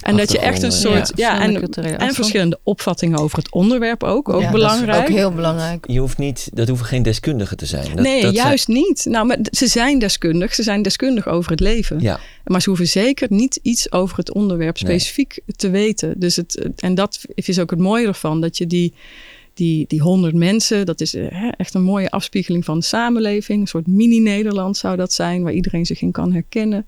[0.00, 1.12] En dat je echt een soort...
[1.14, 1.40] ja.
[1.40, 4.28] En, en verschillende opvattingen over het onderwerp ook.
[4.28, 4.86] Ook Ja, belangrijk.
[4.92, 5.86] Dat is ook heel belangrijk.
[5.88, 7.84] Je hoeft niet, dat hoeven geen deskundigen te zijn.
[7.94, 9.04] Dat, nee, dat zijn- juist niet.
[9.08, 10.54] Nou, maar ze zijn deskundig.
[10.54, 12.00] Ze zijn deskundig over het leven.
[12.00, 14.92] ja, Maar ze hoeven zeker niet iets over het onderwerp Nee.
[14.92, 16.14] specifiek te weten.
[16.20, 18.40] Dus het, en dat is ook het mooie ervan.
[18.40, 18.94] Dat je die,
[19.54, 23.60] die, die honderd mensen, dat is eh, hè, echt een mooie afspiegeling van de samenleving.
[23.60, 26.86] Een soort mini-Nederland zou dat zijn, waar iedereen zich in kan herkennen.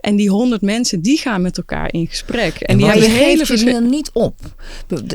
[0.00, 2.54] En die honderd mensen, die gaan met elkaar in gesprek.
[2.54, 4.34] En, die maar je hebben hele geeft je niet op.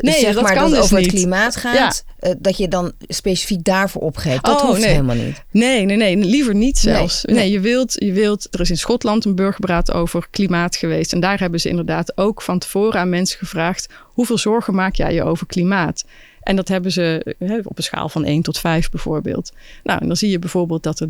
[0.00, 1.06] Nee, zeg dat maar kan dat dus het over niet.
[1.06, 4.44] het klimaat gaat, eh, dat je dan specifiek daarvoor opgeeft.
[4.44, 4.88] Dat Oh, hoeft nee.
[4.88, 5.42] helemaal niet.
[5.50, 7.24] Nee, nee, nee, liever niet zelfs.
[7.24, 8.48] Nee, je, wilt, je wilt.
[8.50, 11.12] Er is in Schotland een burgerberaad over klimaat geweest.
[11.12, 15.14] En daar hebben ze inderdaad ook van tevoren aan mensen gevraagd: hoeveel zorgen maak jij
[15.14, 16.04] je over klimaat?
[16.40, 19.52] En dat hebben ze hè, op een schaal van 1 tot 5 bijvoorbeeld.
[19.82, 21.08] Nou, en dan zie je bijvoorbeeld dat er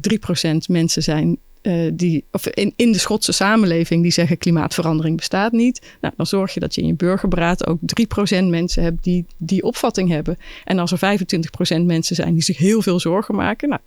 [0.53, 5.53] 3% mensen zijn eh, die, of in, in de Schotse samenleving die zeggen klimaatverandering bestaat
[5.53, 5.97] niet.
[6.01, 7.79] Nou, dan zorg je dat je in je burgerberaad ook
[8.41, 10.37] 3% mensen hebt die die opvatting hebben.
[10.65, 11.19] En als er
[11.79, 13.81] 25% mensen zijn die zich heel veel zorgen maken, nou,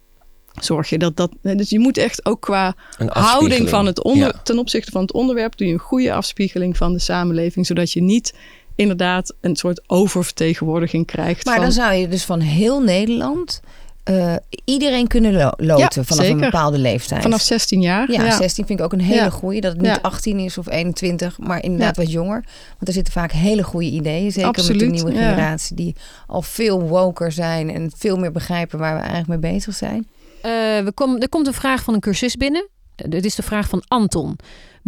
[0.60, 1.32] zorg je dat dat.
[1.42, 4.42] Dus je moet echt ook qua houding van het onder, Ja.
[4.44, 8.02] ten opzichte van het onderwerp, doe je een goede afspiegeling van de samenleving, zodat je
[8.02, 8.34] niet
[8.76, 11.46] inderdaad een soort oververtegenwoordiging krijgt.
[11.46, 13.62] Maar van, dan zou je dus van heel Nederland
[14.08, 17.22] eh, iedereen kunnen lo- loten Ja, vanaf een bepaalde leeftijd.
[17.22, 18.12] vanaf 16 jaar.
[18.12, 19.30] ja, 16 vind ik ook een hele Ja.
[19.30, 19.60] goede.
[19.60, 20.00] Dat het niet Ja.
[20.02, 22.02] 18 is of 21, maar inderdaad Ja.
[22.02, 22.46] wat jonger.
[22.70, 24.32] Want er zitten vaak hele goede ideeën.
[24.32, 25.18] Zeker met de nieuwe ja.
[25.18, 25.96] generatie die
[26.28, 30.08] al veel woker zijn en veel meer begrijpen waar we eigenlijk mee bezig zijn.
[30.42, 30.52] Eh,
[30.84, 32.68] we kom, er komt een vraag van een cursus binnen.
[32.96, 34.36] Dit is de vraag van Anton.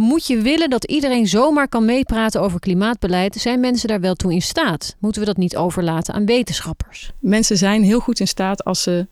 [0.00, 3.34] Moet je willen dat iedereen zomaar kan meepraten over klimaatbeleid?
[3.34, 4.96] Zijn mensen daar wel toe in staat?
[4.98, 7.10] Moeten we dat niet overlaten aan wetenschappers?
[7.18, 9.06] Mensen zijn heel goed in staat als ze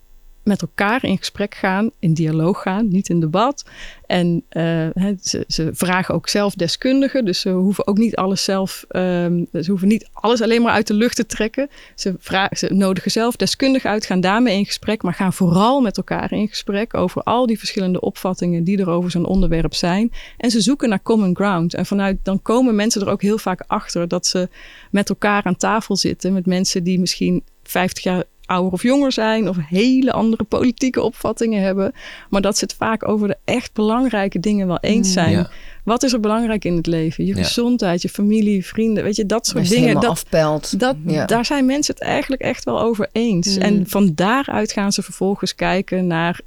[0.48, 3.64] met elkaar in gesprek gaan, in dialoog gaan, niet in debat.
[4.06, 4.88] En eh,
[5.20, 9.70] ze, ze vragen ook zelf deskundigen, dus ze hoeven ook niet alles zelf, ehm, ze
[9.70, 11.68] hoeven niet alles alleen maar uit de lucht te trekken.
[11.94, 15.96] Ze, vragen, ze nodigen zelf deskundigen uit, gaan daarmee in gesprek, maar gaan vooral met
[15.96, 20.12] elkaar in gesprek over al die verschillende opvattingen die er over zo'n onderwerp zijn.
[20.36, 21.74] En ze zoeken naar common ground.
[21.74, 24.48] En vanuit dan komen mensen er ook heel vaak achter dat ze
[24.90, 29.48] met elkaar aan tafel zitten met mensen die misschien 50 jaar ouder of jonger zijn
[29.48, 31.92] of hele andere politieke opvattingen hebben,
[32.30, 35.30] maar dat ze het vaak over de echt belangrijke dingen wel eens zijn.
[35.30, 35.50] Ja.
[35.84, 37.26] Wat is er belangrijk in het leven?
[37.26, 37.42] Je Ja.
[37.42, 39.94] gezondheid, je familie, vrienden, weet je, dat soort dingen.
[39.94, 40.80] Dat, afpelt.
[40.80, 41.26] dat, Ja.
[41.26, 43.56] Daar zijn mensen het eigenlijk echt wel over eens.
[43.56, 43.62] Mm.
[43.62, 46.40] En van daaruit gaan ze vervolgens kijken naar,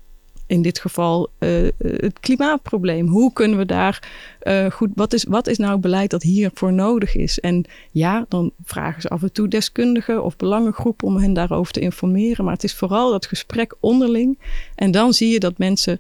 [0.51, 3.07] in dit geval, eh, het klimaatprobleem.
[3.07, 4.09] Hoe kunnen we daar
[4.39, 7.39] eh, goed, wat is, wat is nou beleid dat hiervoor nodig is?
[7.39, 11.79] En ja, dan vragen ze af en toe deskundigen of belangengroepen om hen daarover te
[11.79, 12.45] informeren.
[12.45, 14.39] Maar het is vooral dat gesprek onderling.
[14.75, 15.99] En dan zie je dat mensen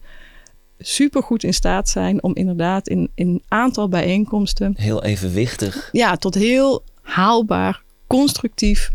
[0.79, 5.89] supergoed in staat zijn om inderdaad in, in een aantal bijeenkomsten heel evenwichtig.
[5.91, 8.91] ja, tot heel haalbaar, constructief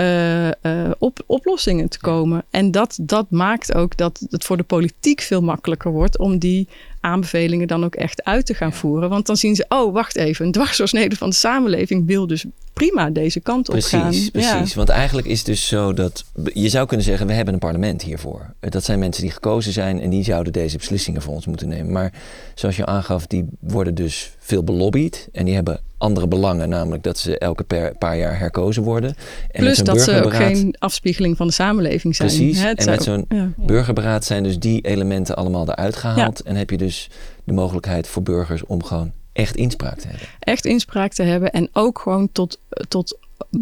[0.00, 2.44] eh, eh, op, oplossingen te komen.
[2.50, 6.68] En dat, dat maakt ook dat het voor de politiek veel makkelijker wordt om die
[7.00, 9.08] aanbevelingen dan ook echt uit te gaan voeren.
[9.08, 13.10] Want dan zien ze, oh, wacht even, een dwarsdoorsnede van de samenleving wil dus prima
[13.10, 14.08] deze kant op gaan.
[14.08, 14.74] Precies, precies.
[14.74, 18.02] Want eigenlijk is het dus zo dat je zou kunnen zeggen: we hebben een parlement
[18.02, 18.54] hiervoor.
[18.60, 21.92] Dat zijn mensen die gekozen zijn en die zouden deze beslissingen voor ons moeten nemen.
[21.92, 22.12] Maar
[22.54, 27.18] zoals je aangaf, die worden dus veel belobbyd en die hebben andere belangen, namelijk dat
[27.18, 29.14] ze elke per, paar jaar herkozen worden.
[29.50, 32.28] En Plus dat ze ook geen afspiegeling van de samenleving zijn.
[32.28, 32.60] Precies.
[32.62, 33.48] Hè, En zou- met zo'n ja.
[33.56, 36.40] burgerberaad zijn dus die elementen allemaal eruit gehaald.
[36.42, 37.10] En heb je dus
[37.44, 40.26] de mogelijkheid voor burgers om gewoon echt inspraak te hebben.
[40.40, 43.18] echt inspraak te hebben en ook gewoon tot, tot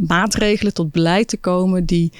[0.06, 2.12] maatregelen, tot beleid te komen die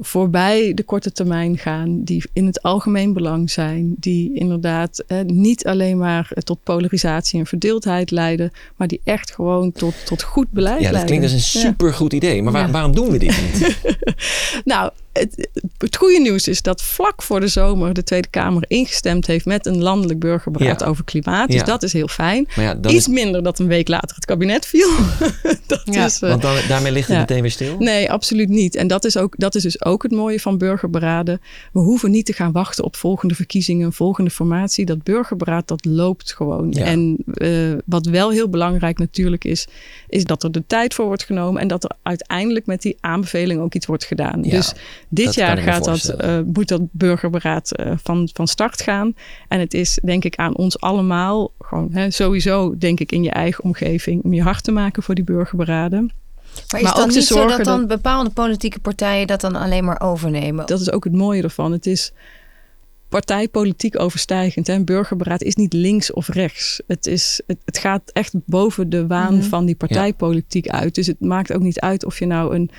[0.00, 5.66] voorbij de korte termijn gaan, die in het algemeen belang zijn, die inderdaad eh, niet
[5.66, 10.50] alleen maar eh, tot polarisatie en verdeeldheid leiden, maar die echt gewoon tot, tot goed
[10.50, 11.16] beleid Ja, dat leiden.
[11.16, 11.66] klinkt als een Ja.
[11.68, 12.42] supergoed idee.
[12.42, 12.72] Maar waar- Ja.
[12.72, 13.76] waarom doen we dit niet?
[14.64, 15.48] Nou, het,
[15.78, 19.66] het goede nieuws is dat vlak voor de zomer de Tweede Kamer ingestemd heeft met
[19.66, 20.86] een landelijk burgerberaad Ja.
[20.86, 21.48] over klimaat.
[21.48, 21.64] Dus Ja.
[21.64, 22.46] dat is heel fijn.
[22.56, 24.88] Maar ja, dan Iets is- minder dat een week later het kabinet viel.
[25.66, 27.20] dat Ja, is, eh, want dan, daarmee ligt het ja.
[27.22, 27.76] meteen weer stil.
[27.78, 28.74] Nee, absoluut niet.
[28.74, 31.40] En dat is, ook, dat is dus ook het mooie van burgerberaden.
[31.72, 34.84] We hoeven niet te gaan wachten op volgende verkiezingen, volgende formatie.
[34.84, 36.70] Dat burgerberaad, dat loopt gewoon.
[36.70, 36.84] Ja.
[36.84, 39.66] En eh, wat wel heel belangrijk natuurlijk is,
[40.08, 41.60] is dat er de tijd voor wordt genomen.
[41.62, 44.42] En dat er uiteindelijk met die aanbeveling ook iets wordt gedaan.
[44.42, 44.72] Ja, dus
[45.08, 49.14] dit dat jaar gaat dat, eh, moet dat burgerberaad eh, van, van start gaan.
[49.48, 53.30] En het is denk ik aan ons allemaal, gewoon hè, sowieso denk ik in je
[53.30, 56.12] eigen omgeving, om je hart te maken voor die burgerberaden.
[56.70, 59.84] Maar is ook dan te niet zo dat dan bepaalde politieke partijen dat dan alleen
[59.84, 60.66] maar overnemen?
[60.66, 61.72] Dat is ook het mooie ervan.
[61.72, 62.12] Het is
[63.08, 64.66] partijpolitiek overstijgend.
[64.66, 64.74] Hè?
[64.74, 66.82] Een burgerberaad is niet links of rechts.
[66.86, 69.42] Het, is, het, het gaat echt boven de waan Mhm.
[69.42, 70.94] van die partijpolitiek uit.
[70.94, 72.70] Dus het maakt ook niet uit of je nou een,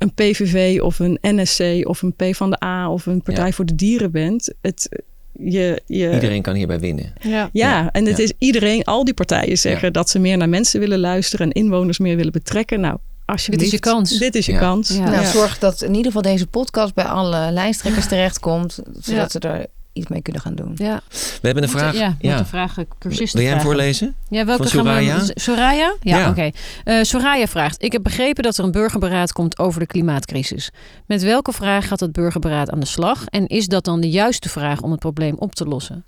[0.00, 3.52] een PVV of een NSC of een P van de A of een Partij Ja.
[3.52, 4.52] voor de Dieren bent.
[4.60, 4.88] Het,
[5.32, 7.12] je, je, Iedereen kan hierbij winnen.
[7.20, 8.22] ja, Ja, en het ja.
[8.22, 11.98] is iedereen, al die partijen zeggen dat ze meer naar mensen willen luisteren en inwoners
[11.98, 12.80] meer willen betrekken.
[12.80, 13.70] Nou, alsjeblieft.
[13.70, 14.18] Dit is je kans.
[14.18, 14.58] Dit is je Ja.
[14.58, 14.90] kans.
[14.98, 19.40] Nou, zorg dat in ieder geval deze podcast bij alle lijsttrekkers terechtkomt, zodat Ja.
[19.40, 20.72] ze er iets mee kunnen gaan doen.
[20.74, 21.00] Ja.
[21.10, 21.94] We hebben een vraag.
[21.94, 22.38] Ja, ja.
[22.38, 24.14] een vraag cursisten Wil jij hem voorlezen?
[24.28, 25.18] Ja, welke Van gaan Soraya?
[25.18, 25.32] we...
[25.34, 25.94] Soraya?
[26.00, 26.28] Ja, Ja.
[26.28, 26.50] oké.
[26.84, 27.82] Eh, Soraya vraagt...
[27.82, 30.70] Ik heb begrepen dat er een burgerberaad komt over de klimaatcrisis.
[31.06, 33.24] Met welke vraag gaat het burgerberaad aan de slag?
[33.26, 36.04] En is dat dan de juiste vraag om het probleem op te lossen?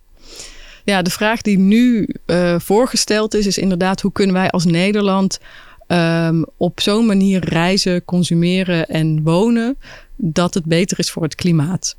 [0.85, 5.39] Ja, de vraag die nu eh, voorgesteld is, is inderdaad hoe kunnen wij als Nederland
[5.87, 9.79] ehm, op zo'n manier reizen, consumeren en wonen
[10.17, 11.97] dat het beter is voor het klimaat.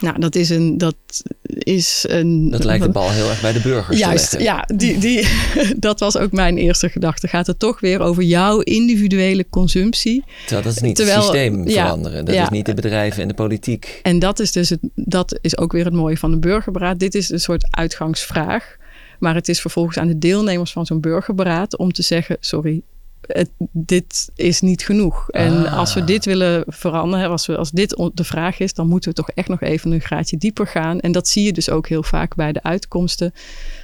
[0.00, 0.78] Nou, dat is een.
[0.78, 0.96] Dat,
[1.42, 4.68] is een, Dat lijkt de bal heel erg bij de burgers Juist, te ja.
[4.74, 5.28] Die, die,
[5.76, 7.28] dat was ook mijn eerste gedachte.
[7.28, 10.24] Gaat het toch weer over jouw individuele consumptie?
[10.40, 12.24] Terwijl dat is niet Terwijl- het systeem ja, veranderen.
[12.24, 12.42] Dat ja.
[12.42, 14.00] is niet de bedrijven en de politiek.
[14.02, 16.98] En dat is dus het, dat is ook weer het mooie van de burgerberaad.
[16.98, 18.76] Dit is een soort uitgangsvraag.
[19.18, 22.82] Maar het is vervolgens aan de deelnemers van zo'n burgerberaad om te zeggen: sorry.
[23.28, 25.30] Het, dit is niet genoeg.
[25.30, 25.78] En Ah.
[25.78, 29.16] als we dit willen veranderen, als, we, als dit de vraag is, dan moeten we
[29.16, 31.00] toch echt nog even een graadje dieper gaan.
[31.00, 33.32] En dat zie je dus ook heel vaak bij de uitkomsten.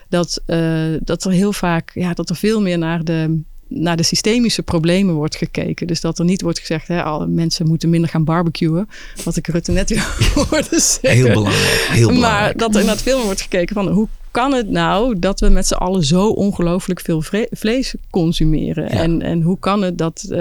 [0.09, 4.03] Dat, eh, dat er heel vaak, ja, dat er veel meer naar de, naar de
[4.03, 5.87] systemische problemen wordt gekeken.
[5.87, 8.89] Dus dat er niet wordt gezegd, hè, alle mensen moeten minder gaan barbecuen.
[9.25, 11.11] Wat ik Rutte net weer hoorde zeggen.
[11.11, 12.59] Heel belangrijk, heel Maar belangrijk.
[12.59, 15.66] dat er inderdaad veel meer wordt gekeken van hoe kan het nou dat we met
[15.66, 18.88] z'n allen zo ongelooflijk veel vre- vlees consumeren?
[18.88, 20.38] En, en hoe kan het dat eh,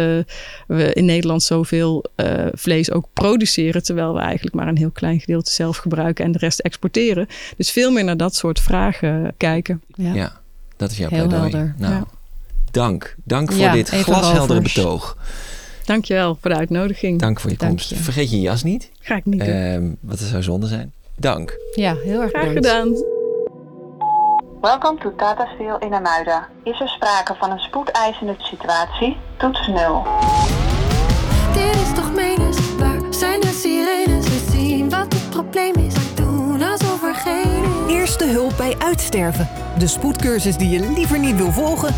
[0.67, 5.19] we in Nederland zoveel eh, vlees ook produceren, terwijl we eigenlijk maar een heel klein
[5.19, 7.27] gedeelte zelf gebruiken en de rest exporteren?
[7.58, 9.82] Dus veel meer naar dat soort vragen kijken.
[9.95, 10.41] Ja,
[10.77, 11.51] dat is jouw Heel pleidooi.
[11.51, 12.06] helder, Nou, ja.
[12.71, 13.15] dank.
[13.23, 14.73] Dank voor Ja, dit glasheldere rovers.
[14.73, 15.17] betoog.
[15.86, 17.19] Dankjewel voor de uitnodiging.
[17.19, 17.89] Dank voor je Dank komst.
[17.89, 17.95] je.
[17.95, 18.89] Vergeet je jas niet.
[18.99, 19.49] Ga ik niet doen.
[19.49, 20.91] Ehm, wat zou zonde zijn.
[21.15, 21.58] Dank.
[21.75, 22.67] Ja, heel erg Graag bedankt.
[22.97, 23.21] gedaan.
[24.63, 26.47] Welkom to Tata Steel in Amuida.
[26.63, 29.17] Is er sprake van een spoedeisende situatie?
[29.38, 30.08] Toets 0.
[31.54, 34.28] Dit is toch menens, waar zijn de sirenes?
[34.28, 37.88] We zien wat het probleem is, maar doen alsof er geen.
[37.88, 39.49] Eerste hulp bij uitsterven.
[39.78, 41.95] De spoedcursus die je liever niet wil volgen,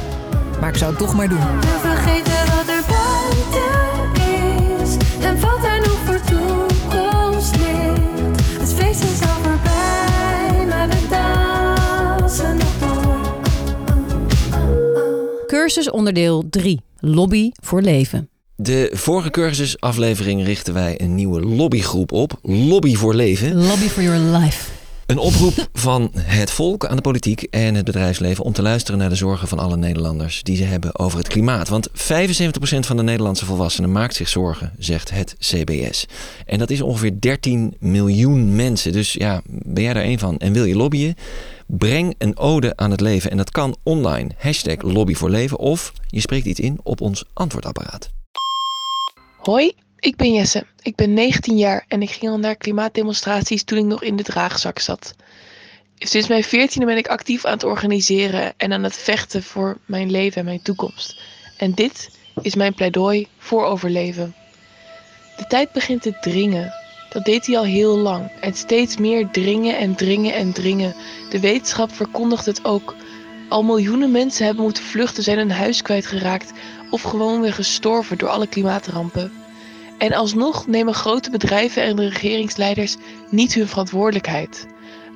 [0.59, 1.59] maar ik zou het toch maar doen.
[1.59, 2.44] We vergeten
[15.65, 16.81] Cursus onderdeel 3.
[16.99, 18.29] Lobby voor leven.
[18.55, 22.39] De vorige cursusaflevering richten wij een nieuwe lobbygroep op.
[22.41, 23.55] Lobby voor leven.
[23.55, 24.71] Lobby for your life.
[25.05, 29.09] Een oproep van het volk aan de politiek en het bedrijfsleven om te luisteren naar
[29.09, 31.69] de zorgen van alle Nederlanders die ze hebben over het klimaat.
[31.69, 31.93] Want 75%
[32.79, 36.05] van de Nederlandse volwassenen maakt zich zorgen, zegt het CBS.
[36.45, 38.91] En dat is ongeveer 13 miljoen mensen.
[38.91, 41.15] Dus ja, ben jij daar één van en wil je lobbyen?
[41.67, 44.29] Breng een ode aan het leven en dat kan online.
[44.37, 48.09] Hashtag lobby voor leven of je spreekt iets in op ons antwoordapparaat.
[49.37, 49.73] Hoi,
[50.05, 50.65] ik ben Jesse.
[50.81, 54.23] Ik ben 19 jaar en ik ging al naar klimaatdemonstraties toen ik nog in de
[54.23, 55.15] draagzak zat.
[55.97, 60.11] Sinds mijn 14e ben ik actief aan het organiseren en aan het vechten voor mijn
[60.11, 61.21] leven en mijn toekomst.
[61.57, 62.09] En dit
[62.41, 64.35] is mijn pleidooi voor overleven.
[65.37, 66.73] De tijd begint te dringen.
[67.09, 68.31] Dat deed hij al heel lang.
[68.41, 70.95] En steeds meer dringen en dringen en dringen.
[71.29, 72.95] De wetenschap verkondigt het ook.
[73.49, 76.51] Al miljoenen mensen hebben moeten vluchten, zijn hun huis kwijtgeraakt
[76.89, 79.44] of gewoon weer gestorven door alle klimaatrampen.
[79.97, 82.95] En alsnog nemen grote bedrijven en de regeringsleiders
[83.29, 84.65] niet hun verantwoordelijkheid.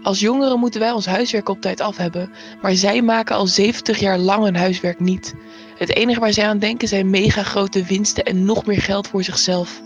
[0.03, 3.99] Als jongeren moeten wij ons huiswerk op tijd af hebben, maar zij maken al 70
[3.99, 5.33] jaar lang hun huiswerk niet.
[5.77, 9.23] Het enige waar zij aan denken zijn mega grote winsten en nog meer geld voor
[9.23, 9.81] zichzelf.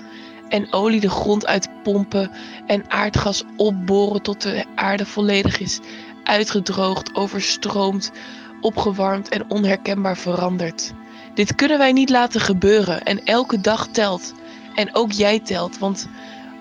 [0.50, 2.32] en olie de grond uitpompen
[2.68, 5.80] en aardgas opboren tot de aarde volledig is
[6.24, 8.12] uitgedroogd, overstroomd,
[8.62, 10.94] opgewarmd en onherkenbaar veranderd.
[11.34, 14.34] Dit kunnen wij niet laten gebeuren en elke dag telt.
[14.76, 16.08] En ook jij telt, want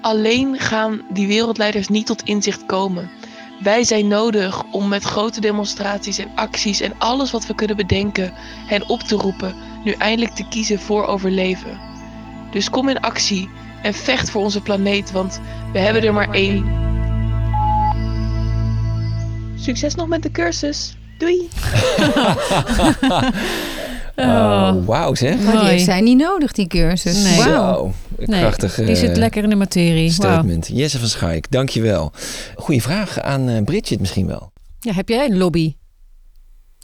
[0.00, 3.10] alleen gaan die wereldleiders niet tot inzicht komen.
[3.62, 8.32] Wij zijn nodig om met grote demonstraties en acties en alles wat we kunnen bedenken
[8.66, 11.80] hen op te roepen, nu eindelijk te kiezen voor overleven.
[12.50, 13.48] Dus kom in actie
[13.82, 15.40] en vecht voor onze planeet, want
[15.72, 16.80] we hebben er maar één.
[19.56, 20.96] Succes nog met de cursus.
[21.18, 21.48] Doei!
[24.22, 25.38] Oh, wauw zeg.
[25.44, 27.22] Maar die zijn niet nodig, die cursus.
[27.22, 27.40] Nee.
[27.40, 28.74] Zo, Nee, krachtig.
[28.74, 30.10] die zit eh, lekker in de materie.
[30.10, 30.68] Statement.
[30.72, 32.12] Jesse van Schaik, dankjewel.
[32.56, 34.52] Goeie vraag aan eh, Bridget misschien wel.
[34.80, 35.74] Ja, heb jij een lobby?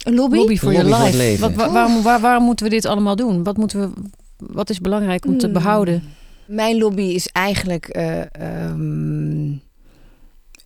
[0.03, 0.37] Een lobby?
[0.37, 1.17] Lobby voor je life.
[1.17, 1.41] leven.
[1.41, 3.43] Wat, wa- waarom, waar- waarom moeten we dit allemaal doen?
[3.43, 3.89] Wat, moeten we,
[4.37, 5.53] wat is belangrijk om te Hmm.
[5.53, 6.03] behouden?
[6.47, 7.87] Mijn lobby is eigenlijk...
[7.87, 9.51] eh, ehm,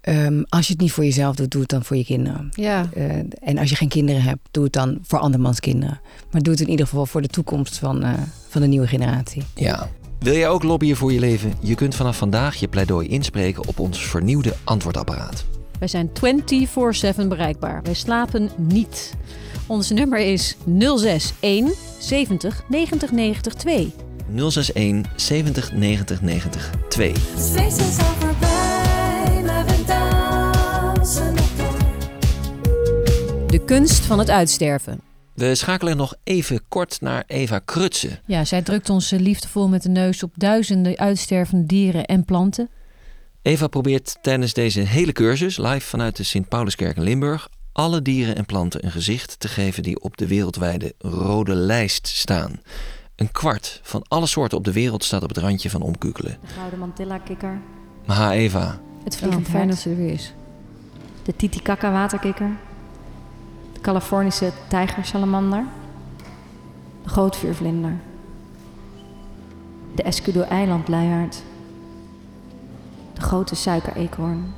[0.03, 2.49] ehm, als je het niet voor jezelf doet, doe het dan voor je kinderen.
[2.51, 2.89] Ja.
[2.93, 5.99] Eh, en als je geen kinderen hebt, doe het dan voor andermans kinderen.
[6.31, 8.13] Maar doe het in ieder geval voor de toekomst van, eh,
[8.47, 9.43] van de nieuwe generatie.
[9.55, 9.89] Ja.
[10.19, 11.53] Wil jij ook lobbyen voor je leven?
[11.59, 15.45] Je kunt vanaf vandaag je pleidooi inspreken op ons vernieuwde antwoordapparaat.
[15.79, 17.83] Wij zijn 24-7 bereikbaar.
[17.83, 19.13] Wij slapen niet.
[19.67, 23.93] Ons nummer is 061 70 90 90 2.
[24.35, 27.11] 061 70 90 90 2.
[27.11, 28.62] Het feest is al voorbij,
[33.53, 35.01] De kunst van het uitsterven.
[35.33, 38.19] We schakelen nog even kort naar Eva Krutsen.
[38.25, 42.69] Ja, zij drukt ons eh, liefdevol met de neus op duizenden uitstervende dieren en planten.
[43.41, 48.45] Eva probeert tijdens deze hele cursus, live vanuit de Sint-Pauluskerk in Limburg, alle dieren en
[48.45, 52.61] planten een gezicht te geven die op de wereldwijde rode lijst staan.
[53.15, 56.37] Een kwart van alle soorten op de wereld staat op het randje van omkukelen.
[56.41, 57.61] De gouden mantilla-kikker.
[58.05, 60.33] Maar Eva, Het vliegend Oh, fijn dat ze er weer is.
[61.23, 62.47] De Titicaca waterkikker.
[62.47, 62.72] De
[63.83, 65.63] Californische tijgersalamander.
[67.03, 67.93] De gootviervlinder.
[69.95, 71.41] De Escudo-eilandluiaard.
[73.13, 74.53] De grote suikereekhoorn.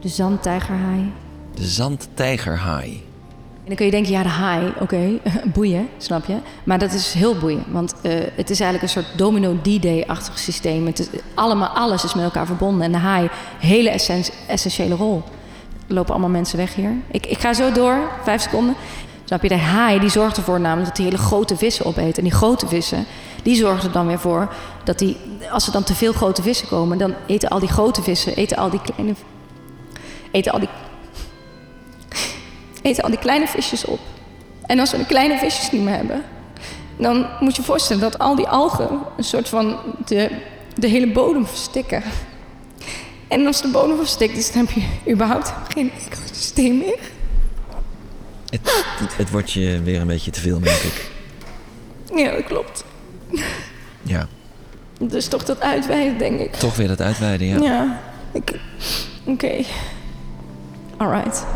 [0.00, 1.12] De zandtijgerhaai.
[1.54, 2.90] de zandtijgerhaai.
[3.62, 5.18] En dan kun je denken, ja, de haai, oké,
[5.54, 6.36] boeien, snap je?
[6.64, 10.86] Maar dat is heel boeiend, want eh, het is eigenlijk een soort domino D-day-achtig systeem.
[10.86, 15.22] Het is, allemaal, alles is met elkaar verbonden en de haai, hele essen- essentiële rol.
[15.92, 16.92] Lopen allemaal mensen weg hier.
[17.10, 18.74] Ik, ik ga zo door, vijf seconden.
[19.24, 22.18] Snap je, de haai die zorgt ervoor namelijk dat hij hele grote vissen opeet.
[22.18, 23.06] En die grote vissen,
[23.42, 25.16] die zorgen er dan weer voor dat die,
[25.50, 28.56] als er dan te veel grote vissen komen, dan eten al die grote vissen, eten
[28.56, 29.14] al die kleine,
[30.30, 30.68] eten al die
[32.82, 34.00] eten al die kleine visjes op.
[34.66, 36.24] En als we de kleine visjes niet meer hebben,
[36.96, 40.30] dan moet je voorstellen dat al die algen een soort van de,
[40.74, 42.02] de hele bodem verstikken.
[43.32, 46.98] En als de bodem verstikt is, dan heb je überhaupt geen ecosysteem meer.
[48.50, 48.60] Het,
[48.98, 51.10] het, het wordt je weer een beetje te veel, merk ik.
[52.14, 52.84] Ja, dat klopt.
[54.02, 54.28] Ja,
[54.98, 56.54] Dus toch dat uitweiden, denk ik.
[56.54, 57.58] toch weer dat uitweiden, ja.
[57.58, 58.00] Ja.
[59.24, 59.52] Oké.
[60.96, 61.46] Alright.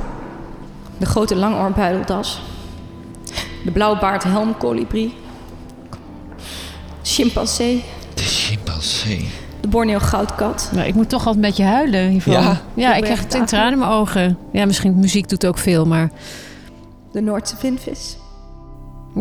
[0.98, 2.40] De grote langoorbuideldas.
[3.64, 5.14] De blauwbaard helmkolibrie.
[7.02, 7.84] Chimpansee.
[8.14, 9.28] De chimpansee.
[9.66, 10.70] De Borneo goudkat.
[10.74, 12.32] Nou, ik moet toch altijd een beetje huilen hiervan.
[12.32, 12.60] Ja?
[12.74, 14.38] ja ik krijg het tranen in mijn ogen.
[14.52, 16.10] Ja, misschien muziek doet ook veel, maar...
[17.12, 18.16] De Noordse vinvis.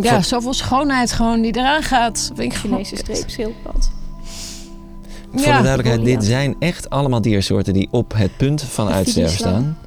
[0.01, 2.31] Ja, Van- zoveel schoonheid gewoon die eraan gaat.
[2.36, 3.91] Vind ik Chinese streepschildpad.
[5.31, 9.77] Voor de duidelijkheid, dit zijn echt allemaal diersoorten die op het punt van uitsterven staan.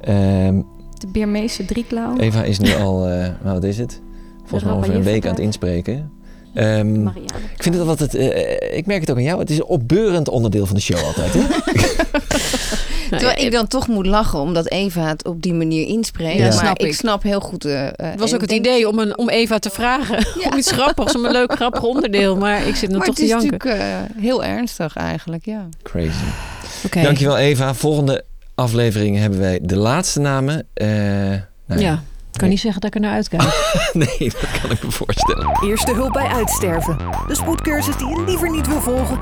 [0.00, 0.62] Ehm,
[0.98, 2.16] De Birmeese drieklauw.
[2.16, 4.00] Eva is nu al, eh, nou, wat is het?
[4.38, 6.10] Volgens mij over een week aan het inspreken.
[6.58, 7.06] Ehm,
[7.56, 10.28] ik vind het altijd, eh, ik merk het ook aan jou, het is een opbeurend
[10.28, 11.32] onderdeel van de show altijd.
[11.34, 11.40] Hè?
[13.18, 16.38] Terwijl ik dan toch moet lachen, omdat Eva het op die manier inspreekt.
[16.38, 16.86] Ja, maar snap ik.
[16.86, 16.94] ik.
[16.94, 17.64] snap heel goed...
[17.64, 20.26] eh, Het was ook het denk- idee om, een, om Eva te vragen.
[20.50, 22.36] Om iets grappigs, om een leuk grappig onderdeel.
[22.36, 23.50] Maar ik zit nog Maar toch het te is janken.
[23.58, 23.80] natuurlijk
[24.16, 25.68] eh, heel ernstig eigenlijk, ja.
[25.82, 26.10] Crazy.
[26.84, 27.02] Oké.
[27.02, 27.74] Dankjewel Eva.
[27.74, 30.66] Volgende aflevering hebben wij de laatste namen.
[30.74, 30.86] Eh,
[31.66, 31.98] nou Ja, ik
[32.38, 33.42] kan niet zeggen dat ik er naar uitkijk.
[33.92, 35.58] nee, dat kan ik me voorstellen.
[35.62, 36.98] Eerste hulp bij uitsterven.
[37.26, 39.18] De spoedcursus die je liever niet wil volgen.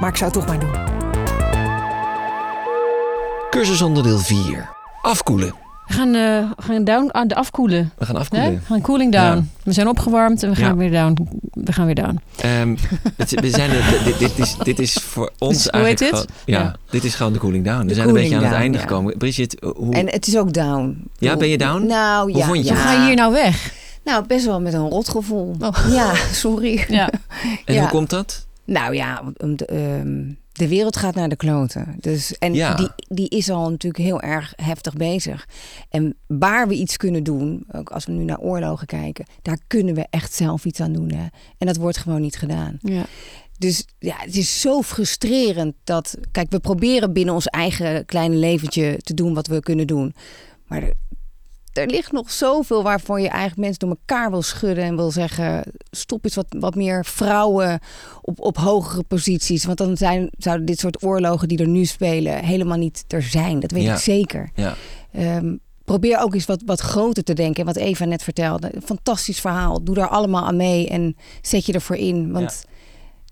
[0.00, 0.94] Maar ik zou het toch maar doen.
[3.50, 4.68] Cursus onderdeel 4.
[5.02, 5.65] Afkoelen.
[5.86, 7.92] We gaan, eh, we gaan down, aan de afkoelen.
[7.98, 8.48] We gaan afkoelen.
[8.48, 8.54] Hè?
[8.54, 9.36] We gaan cooling down.
[9.36, 9.44] Ja.
[9.62, 10.76] We zijn opgewarmd en we gaan Ja.
[10.76, 11.28] weer down.
[11.52, 12.20] We gaan weer down.
[12.36, 12.76] Ehm,
[13.16, 16.28] het, we zijn er- dit, dit, is, dit is voor ons Dus hoe heet eigenlijk
[16.28, 16.36] dit?
[16.44, 16.76] ja, Ja.
[16.90, 17.80] dit is gewoon de cooling down.
[17.80, 18.82] We De zijn een beetje aan het einde ja.
[18.82, 19.16] gekomen.
[19.18, 19.94] Bridget, hoe...
[19.94, 21.10] En het is ook down.
[21.18, 21.86] Ja, ben je down?
[21.86, 22.46] Nou, Hoe ja.
[22.46, 22.70] vond je ja.
[22.70, 22.78] het?
[22.82, 23.72] Hoe ga je hier nou weg?
[24.04, 25.56] Nou, best wel met een rotgevoel.
[25.90, 26.84] Ja, sorry.
[26.88, 27.08] Ja.
[27.64, 27.80] En Ja.
[27.80, 28.46] hoe komt dat?
[28.64, 29.56] Nou ja, om
[30.56, 31.96] de, wereld gaat naar de kloten.
[32.00, 32.74] Dus, en Ja.
[32.74, 35.48] die, die is al natuurlijk heel erg heftig bezig.
[35.88, 39.94] En waar we iets kunnen doen, ook als we nu naar oorlogen kijken, daar kunnen
[39.94, 41.12] we echt zelf iets aan doen.
[41.12, 41.26] Hè?
[41.58, 42.78] En dat wordt gewoon niet gedaan.
[42.80, 43.04] Ja.
[43.58, 46.18] Dus ja, het is zo frustrerend dat.
[46.32, 50.14] Kijk, we proberen binnen ons eigen kleine leventje te doen wat we kunnen doen.
[50.66, 50.90] Maar
[51.76, 55.62] er, ligt nog zoveel waarvoor je eigenlijk mensen door elkaar wil schudden en wil zeggen:
[55.90, 57.80] stop eens wat, wat meer vrouwen
[58.22, 59.64] op, op hogere posities.
[59.64, 63.60] Want dan zijn, zouden dit soort oorlogen die er nu spelen helemaal niet er zijn.
[63.60, 63.92] Dat weet Ja.
[63.94, 64.50] ik zeker.
[64.54, 64.74] Ja.
[65.12, 65.54] Ehm,
[65.84, 67.60] probeer ook eens wat, wat groter te denken.
[67.60, 68.74] En wat Eva net vertelde.
[68.74, 69.84] Een fantastisch verhaal.
[69.84, 72.32] Doe daar allemaal aan mee en zet je ervoor in.
[72.32, 72.64] Want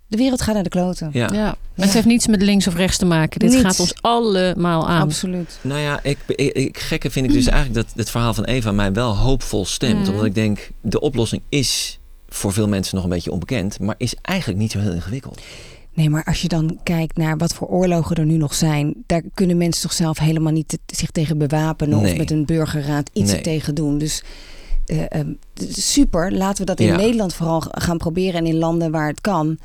[0.06, 1.10] de wereld gaat naar de kloten.
[1.12, 1.28] Ja.
[1.32, 1.56] Ja.
[1.74, 3.40] Het heeft niets met links of rechts te maken.
[3.40, 3.62] Dit Niets.
[3.62, 5.02] gaat ons allemaal aan.
[5.02, 5.58] Absoluut.
[5.60, 8.72] Nou ja, ik, ik, ik- gekke vind ik dus eigenlijk dat het verhaal van Eva
[8.72, 10.00] mij wel hoopvol stemt.
[10.00, 10.10] Mhm.
[10.10, 11.98] Omdat ik denk, de oplossing is
[12.28, 15.40] voor veel mensen nog een beetje onbekend, maar is eigenlijk niet zo heel ingewikkeld.
[15.94, 19.22] Nee, maar als je dan kijkt naar wat voor oorlogen er nu nog zijn, daar
[19.34, 22.12] kunnen mensen toch zelf helemaal niet te- zich tegen bewapenen Nee.
[22.12, 23.40] of met een burgerraad iets Nee.
[23.40, 23.98] tegen doen.
[23.98, 24.22] Dus
[24.86, 25.32] eh, ehm,
[25.68, 26.96] super, laten we dat in Ja.
[26.96, 29.58] Nederland vooral gaan proberen en in landen waar het kan.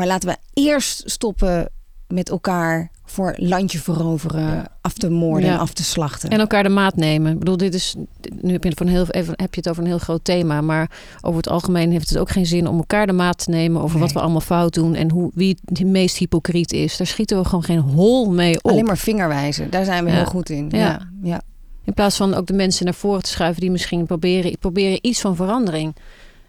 [0.00, 1.70] Maar laten we eerst stoppen
[2.08, 5.54] met elkaar voor landje veroveren, af te moorden Ja.
[5.54, 6.30] en af te slachten.
[6.30, 7.32] En elkaar de maat nemen.
[7.32, 7.94] Ik bedoel, dit is.
[8.40, 10.60] Nu heb je, het een heel, even, heb je het over een heel groot thema.
[10.60, 10.90] Maar
[11.20, 13.82] over het algemeen heeft het ook geen zin om elkaar de maat te nemen.
[13.82, 14.94] over wat we allemaal fout doen.
[14.94, 16.96] en hoe, wie het meest hypocriet is.
[16.96, 18.70] Daar schieten we gewoon geen hol mee op.
[18.70, 20.16] Alleen maar vingerwijzen, daar zijn we Ja.
[20.16, 20.66] heel goed in.
[20.70, 20.78] Ja.
[20.78, 21.08] Ja.
[21.22, 21.42] Ja.
[21.84, 23.60] In plaats van ook de mensen naar voren te schuiven.
[23.60, 25.94] die misschien proberen, proberen iets van verandering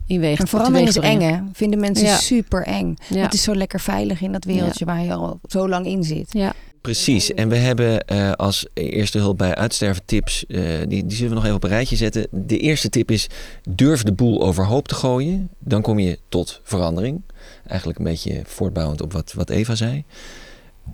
[0.08, 1.38] Maar verandering is eng, hè?
[1.54, 2.18] Vinden mensen Ja.
[2.18, 2.96] super eng.
[3.08, 3.22] Ja.
[3.22, 6.28] Het is zo lekker veilig in dat wereldje waar je al zo lang in zit.
[6.30, 6.54] Ja.
[6.82, 7.34] Precies.
[7.34, 11.36] En we hebben eh, als eerste hulp bij uitsterven tips, eh, die, die zullen we
[11.36, 12.28] nog even op een rijtje zetten.
[12.32, 13.28] De eerste tip is,
[13.70, 15.50] durf de boel overhoop te gooien.
[15.60, 17.22] Dan kom je tot verandering.
[17.68, 20.04] Eigenlijk een beetje voortbouwend op wat, wat Eva zei.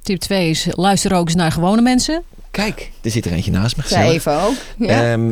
[0.02, 2.24] Tip 2 is luister ook eens naar gewone mensen.
[2.52, 3.82] Kijk, er zit er eentje naast me.
[3.84, 4.14] Gezellig.
[4.14, 4.56] Eva ook.
[4.78, 5.12] Ja.
[5.12, 5.32] Ehm,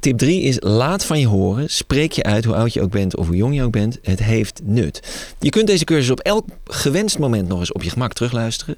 [0.00, 1.70] tip 3 is laat van je horen.
[1.70, 3.98] Spreek je uit hoe oud je ook bent of hoe jong je ook bent.
[4.02, 5.00] Het heeft nut.
[5.38, 8.76] Je kunt deze cursus op elk gewenst moment nog eens op je gemak terugluisteren.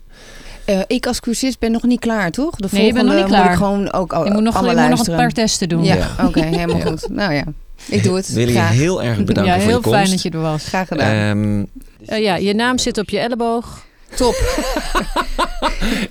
[0.64, 2.56] Eh, ik als cursist ben nog niet klaar, toch?
[2.56, 3.58] De Nee, je bent nog niet volgende klaar.
[3.58, 5.84] Moet ik gewoon ook al- Je moet nog- je moet nog een paar testen doen.
[5.84, 6.26] Ja, Ja.
[6.26, 6.84] oké, helemaal Ja.
[6.84, 7.08] goed.
[7.10, 7.44] Nou ja,
[7.88, 8.32] ik doe het.
[8.32, 9.98] Wil je heel erg bedanken ja, voor je heel komst.
[9.98, 10.64] fijn dat je er was.
[10.64, 11.36] Graag gedaan.
[11.38, 11.64] Ehm,
[12.06, 13.84] Eh, ja, je naam zit op je elleboog.
[14.16, 14.34] Top.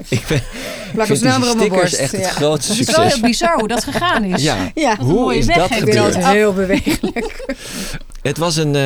[0.10, 0.41] ik ben,
[0.93, 1.93] Plak vind hem snel op mijn stickers borst.
[1.93, 2.28] echt het Ja.
[2.30, 3.14] grootste Het is wel succes.
[3.14, 4.43] heel bizar hoe dat gegaan is.
[4.43, 4.95] Ja, Ja.
[4.99, 6.26] hoe mooie is weg dat Ik gebeurd?
[6.26, 7.45] heel bewegelijk.
[8.22, 8.82] Het was een, eh,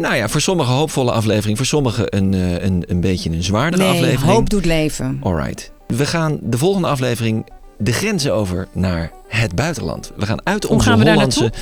[0.00, 1.56] nou ja, voor sommigen hoopvolle aflevering.
[1.56, 4.32] Voor sommigen een, eh, een, een beetje een zwaardere Nee, aflevering.
[4.32, 5.20] hoop doet leven.
[5.22, 5.70] Alright.
[5.86, 7.46] We gaan de volgende aflevering
[7.78, 10.12] de grenzen over naar het buitenland.
[10.16, 11.52] We gaan uit Hoe onze gaan we daar Hollandse...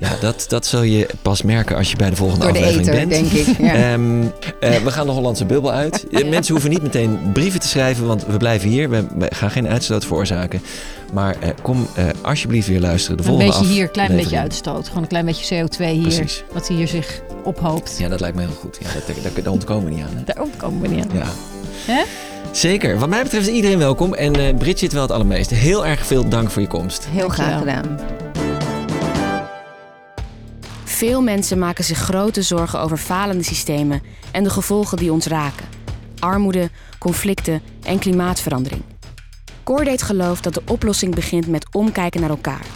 [0.00, 2.88] Ja, dat, dat zul je pas merken als je bij de volgende Door de aflevering
[2.88, 3.30] ether, bent.
[3.32, 3.58] denk ik.
[3.58, 3.74] Ja.
[3.74, 4.22] Ehm,
[4.60, 6.06] eh, we gaan de Hollandse bubbel uit.
[6.10, 8.90] Eh, Mensen hoeven niet meteen brieven te schrijven, want we blijven hier.
[8.90, 10.60] We, we gaan geen uitstoot veroorzaken.
[11.12, 13.16] Maar eh, kom eh, alsjeblieft weer luisteren.
[13.16, 14.86] De Een volgende beetje hier, een klein beetje uitstoot.
[14.88, 16.00] Gewoon een klein beetje CO2 hier.
[16.02, 16.44] Precies.
[16.52, 17.96] Wat hier zich ophoopt.
[17.98, 18.78] Ja, dat lijkt me heel goed.
[18.80, 20.16] Ja, dat, dat, daar ontkomen we niet aan.
[20.16, 20.22] Hè?
[20.24, 21.16] Daar komen we niet aan.
[21.16, 21.26] Ja.
[21.92, 22.02] Hè?
[22.52, 22.98] Zeker.
[22.98, 24.14] Wat mij betreft is iedereen welkom.
[24.14, 25.54] En eh Bridget wel het allermeeste.
[25.54, 27.06] Heel erg veel dank voor je komst.
[27.10, 27.98] Heel graag gedaan.
[30.98, 35.66] Veel mensen maken zich grote zorgen over falende systemen en de gevolgen die ons raken.
[36.18, 38.82] Armoede, conflicten en klimaatverandering.
[39.62, 42.66] Coordate gelooft dat de oplossing begint met omkijken naar elkaar.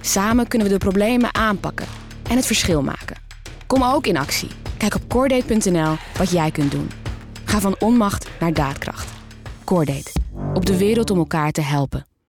[0.00, 1.86] Samen kunnen we de problemen aanpakken
[2.30, 3.16] en het verschil maken.
[3.66, 4.50] Kom ook in actie.
[4.76, 6.90] Kijk op coordate.nl wat jij kunt doen.
[7.44, 9.12] Ga van onmacht naar daadkracht.
[9.64, 10.12] Coordate.
[10.54, 12.06] Op de wereld om elkaar te helpen.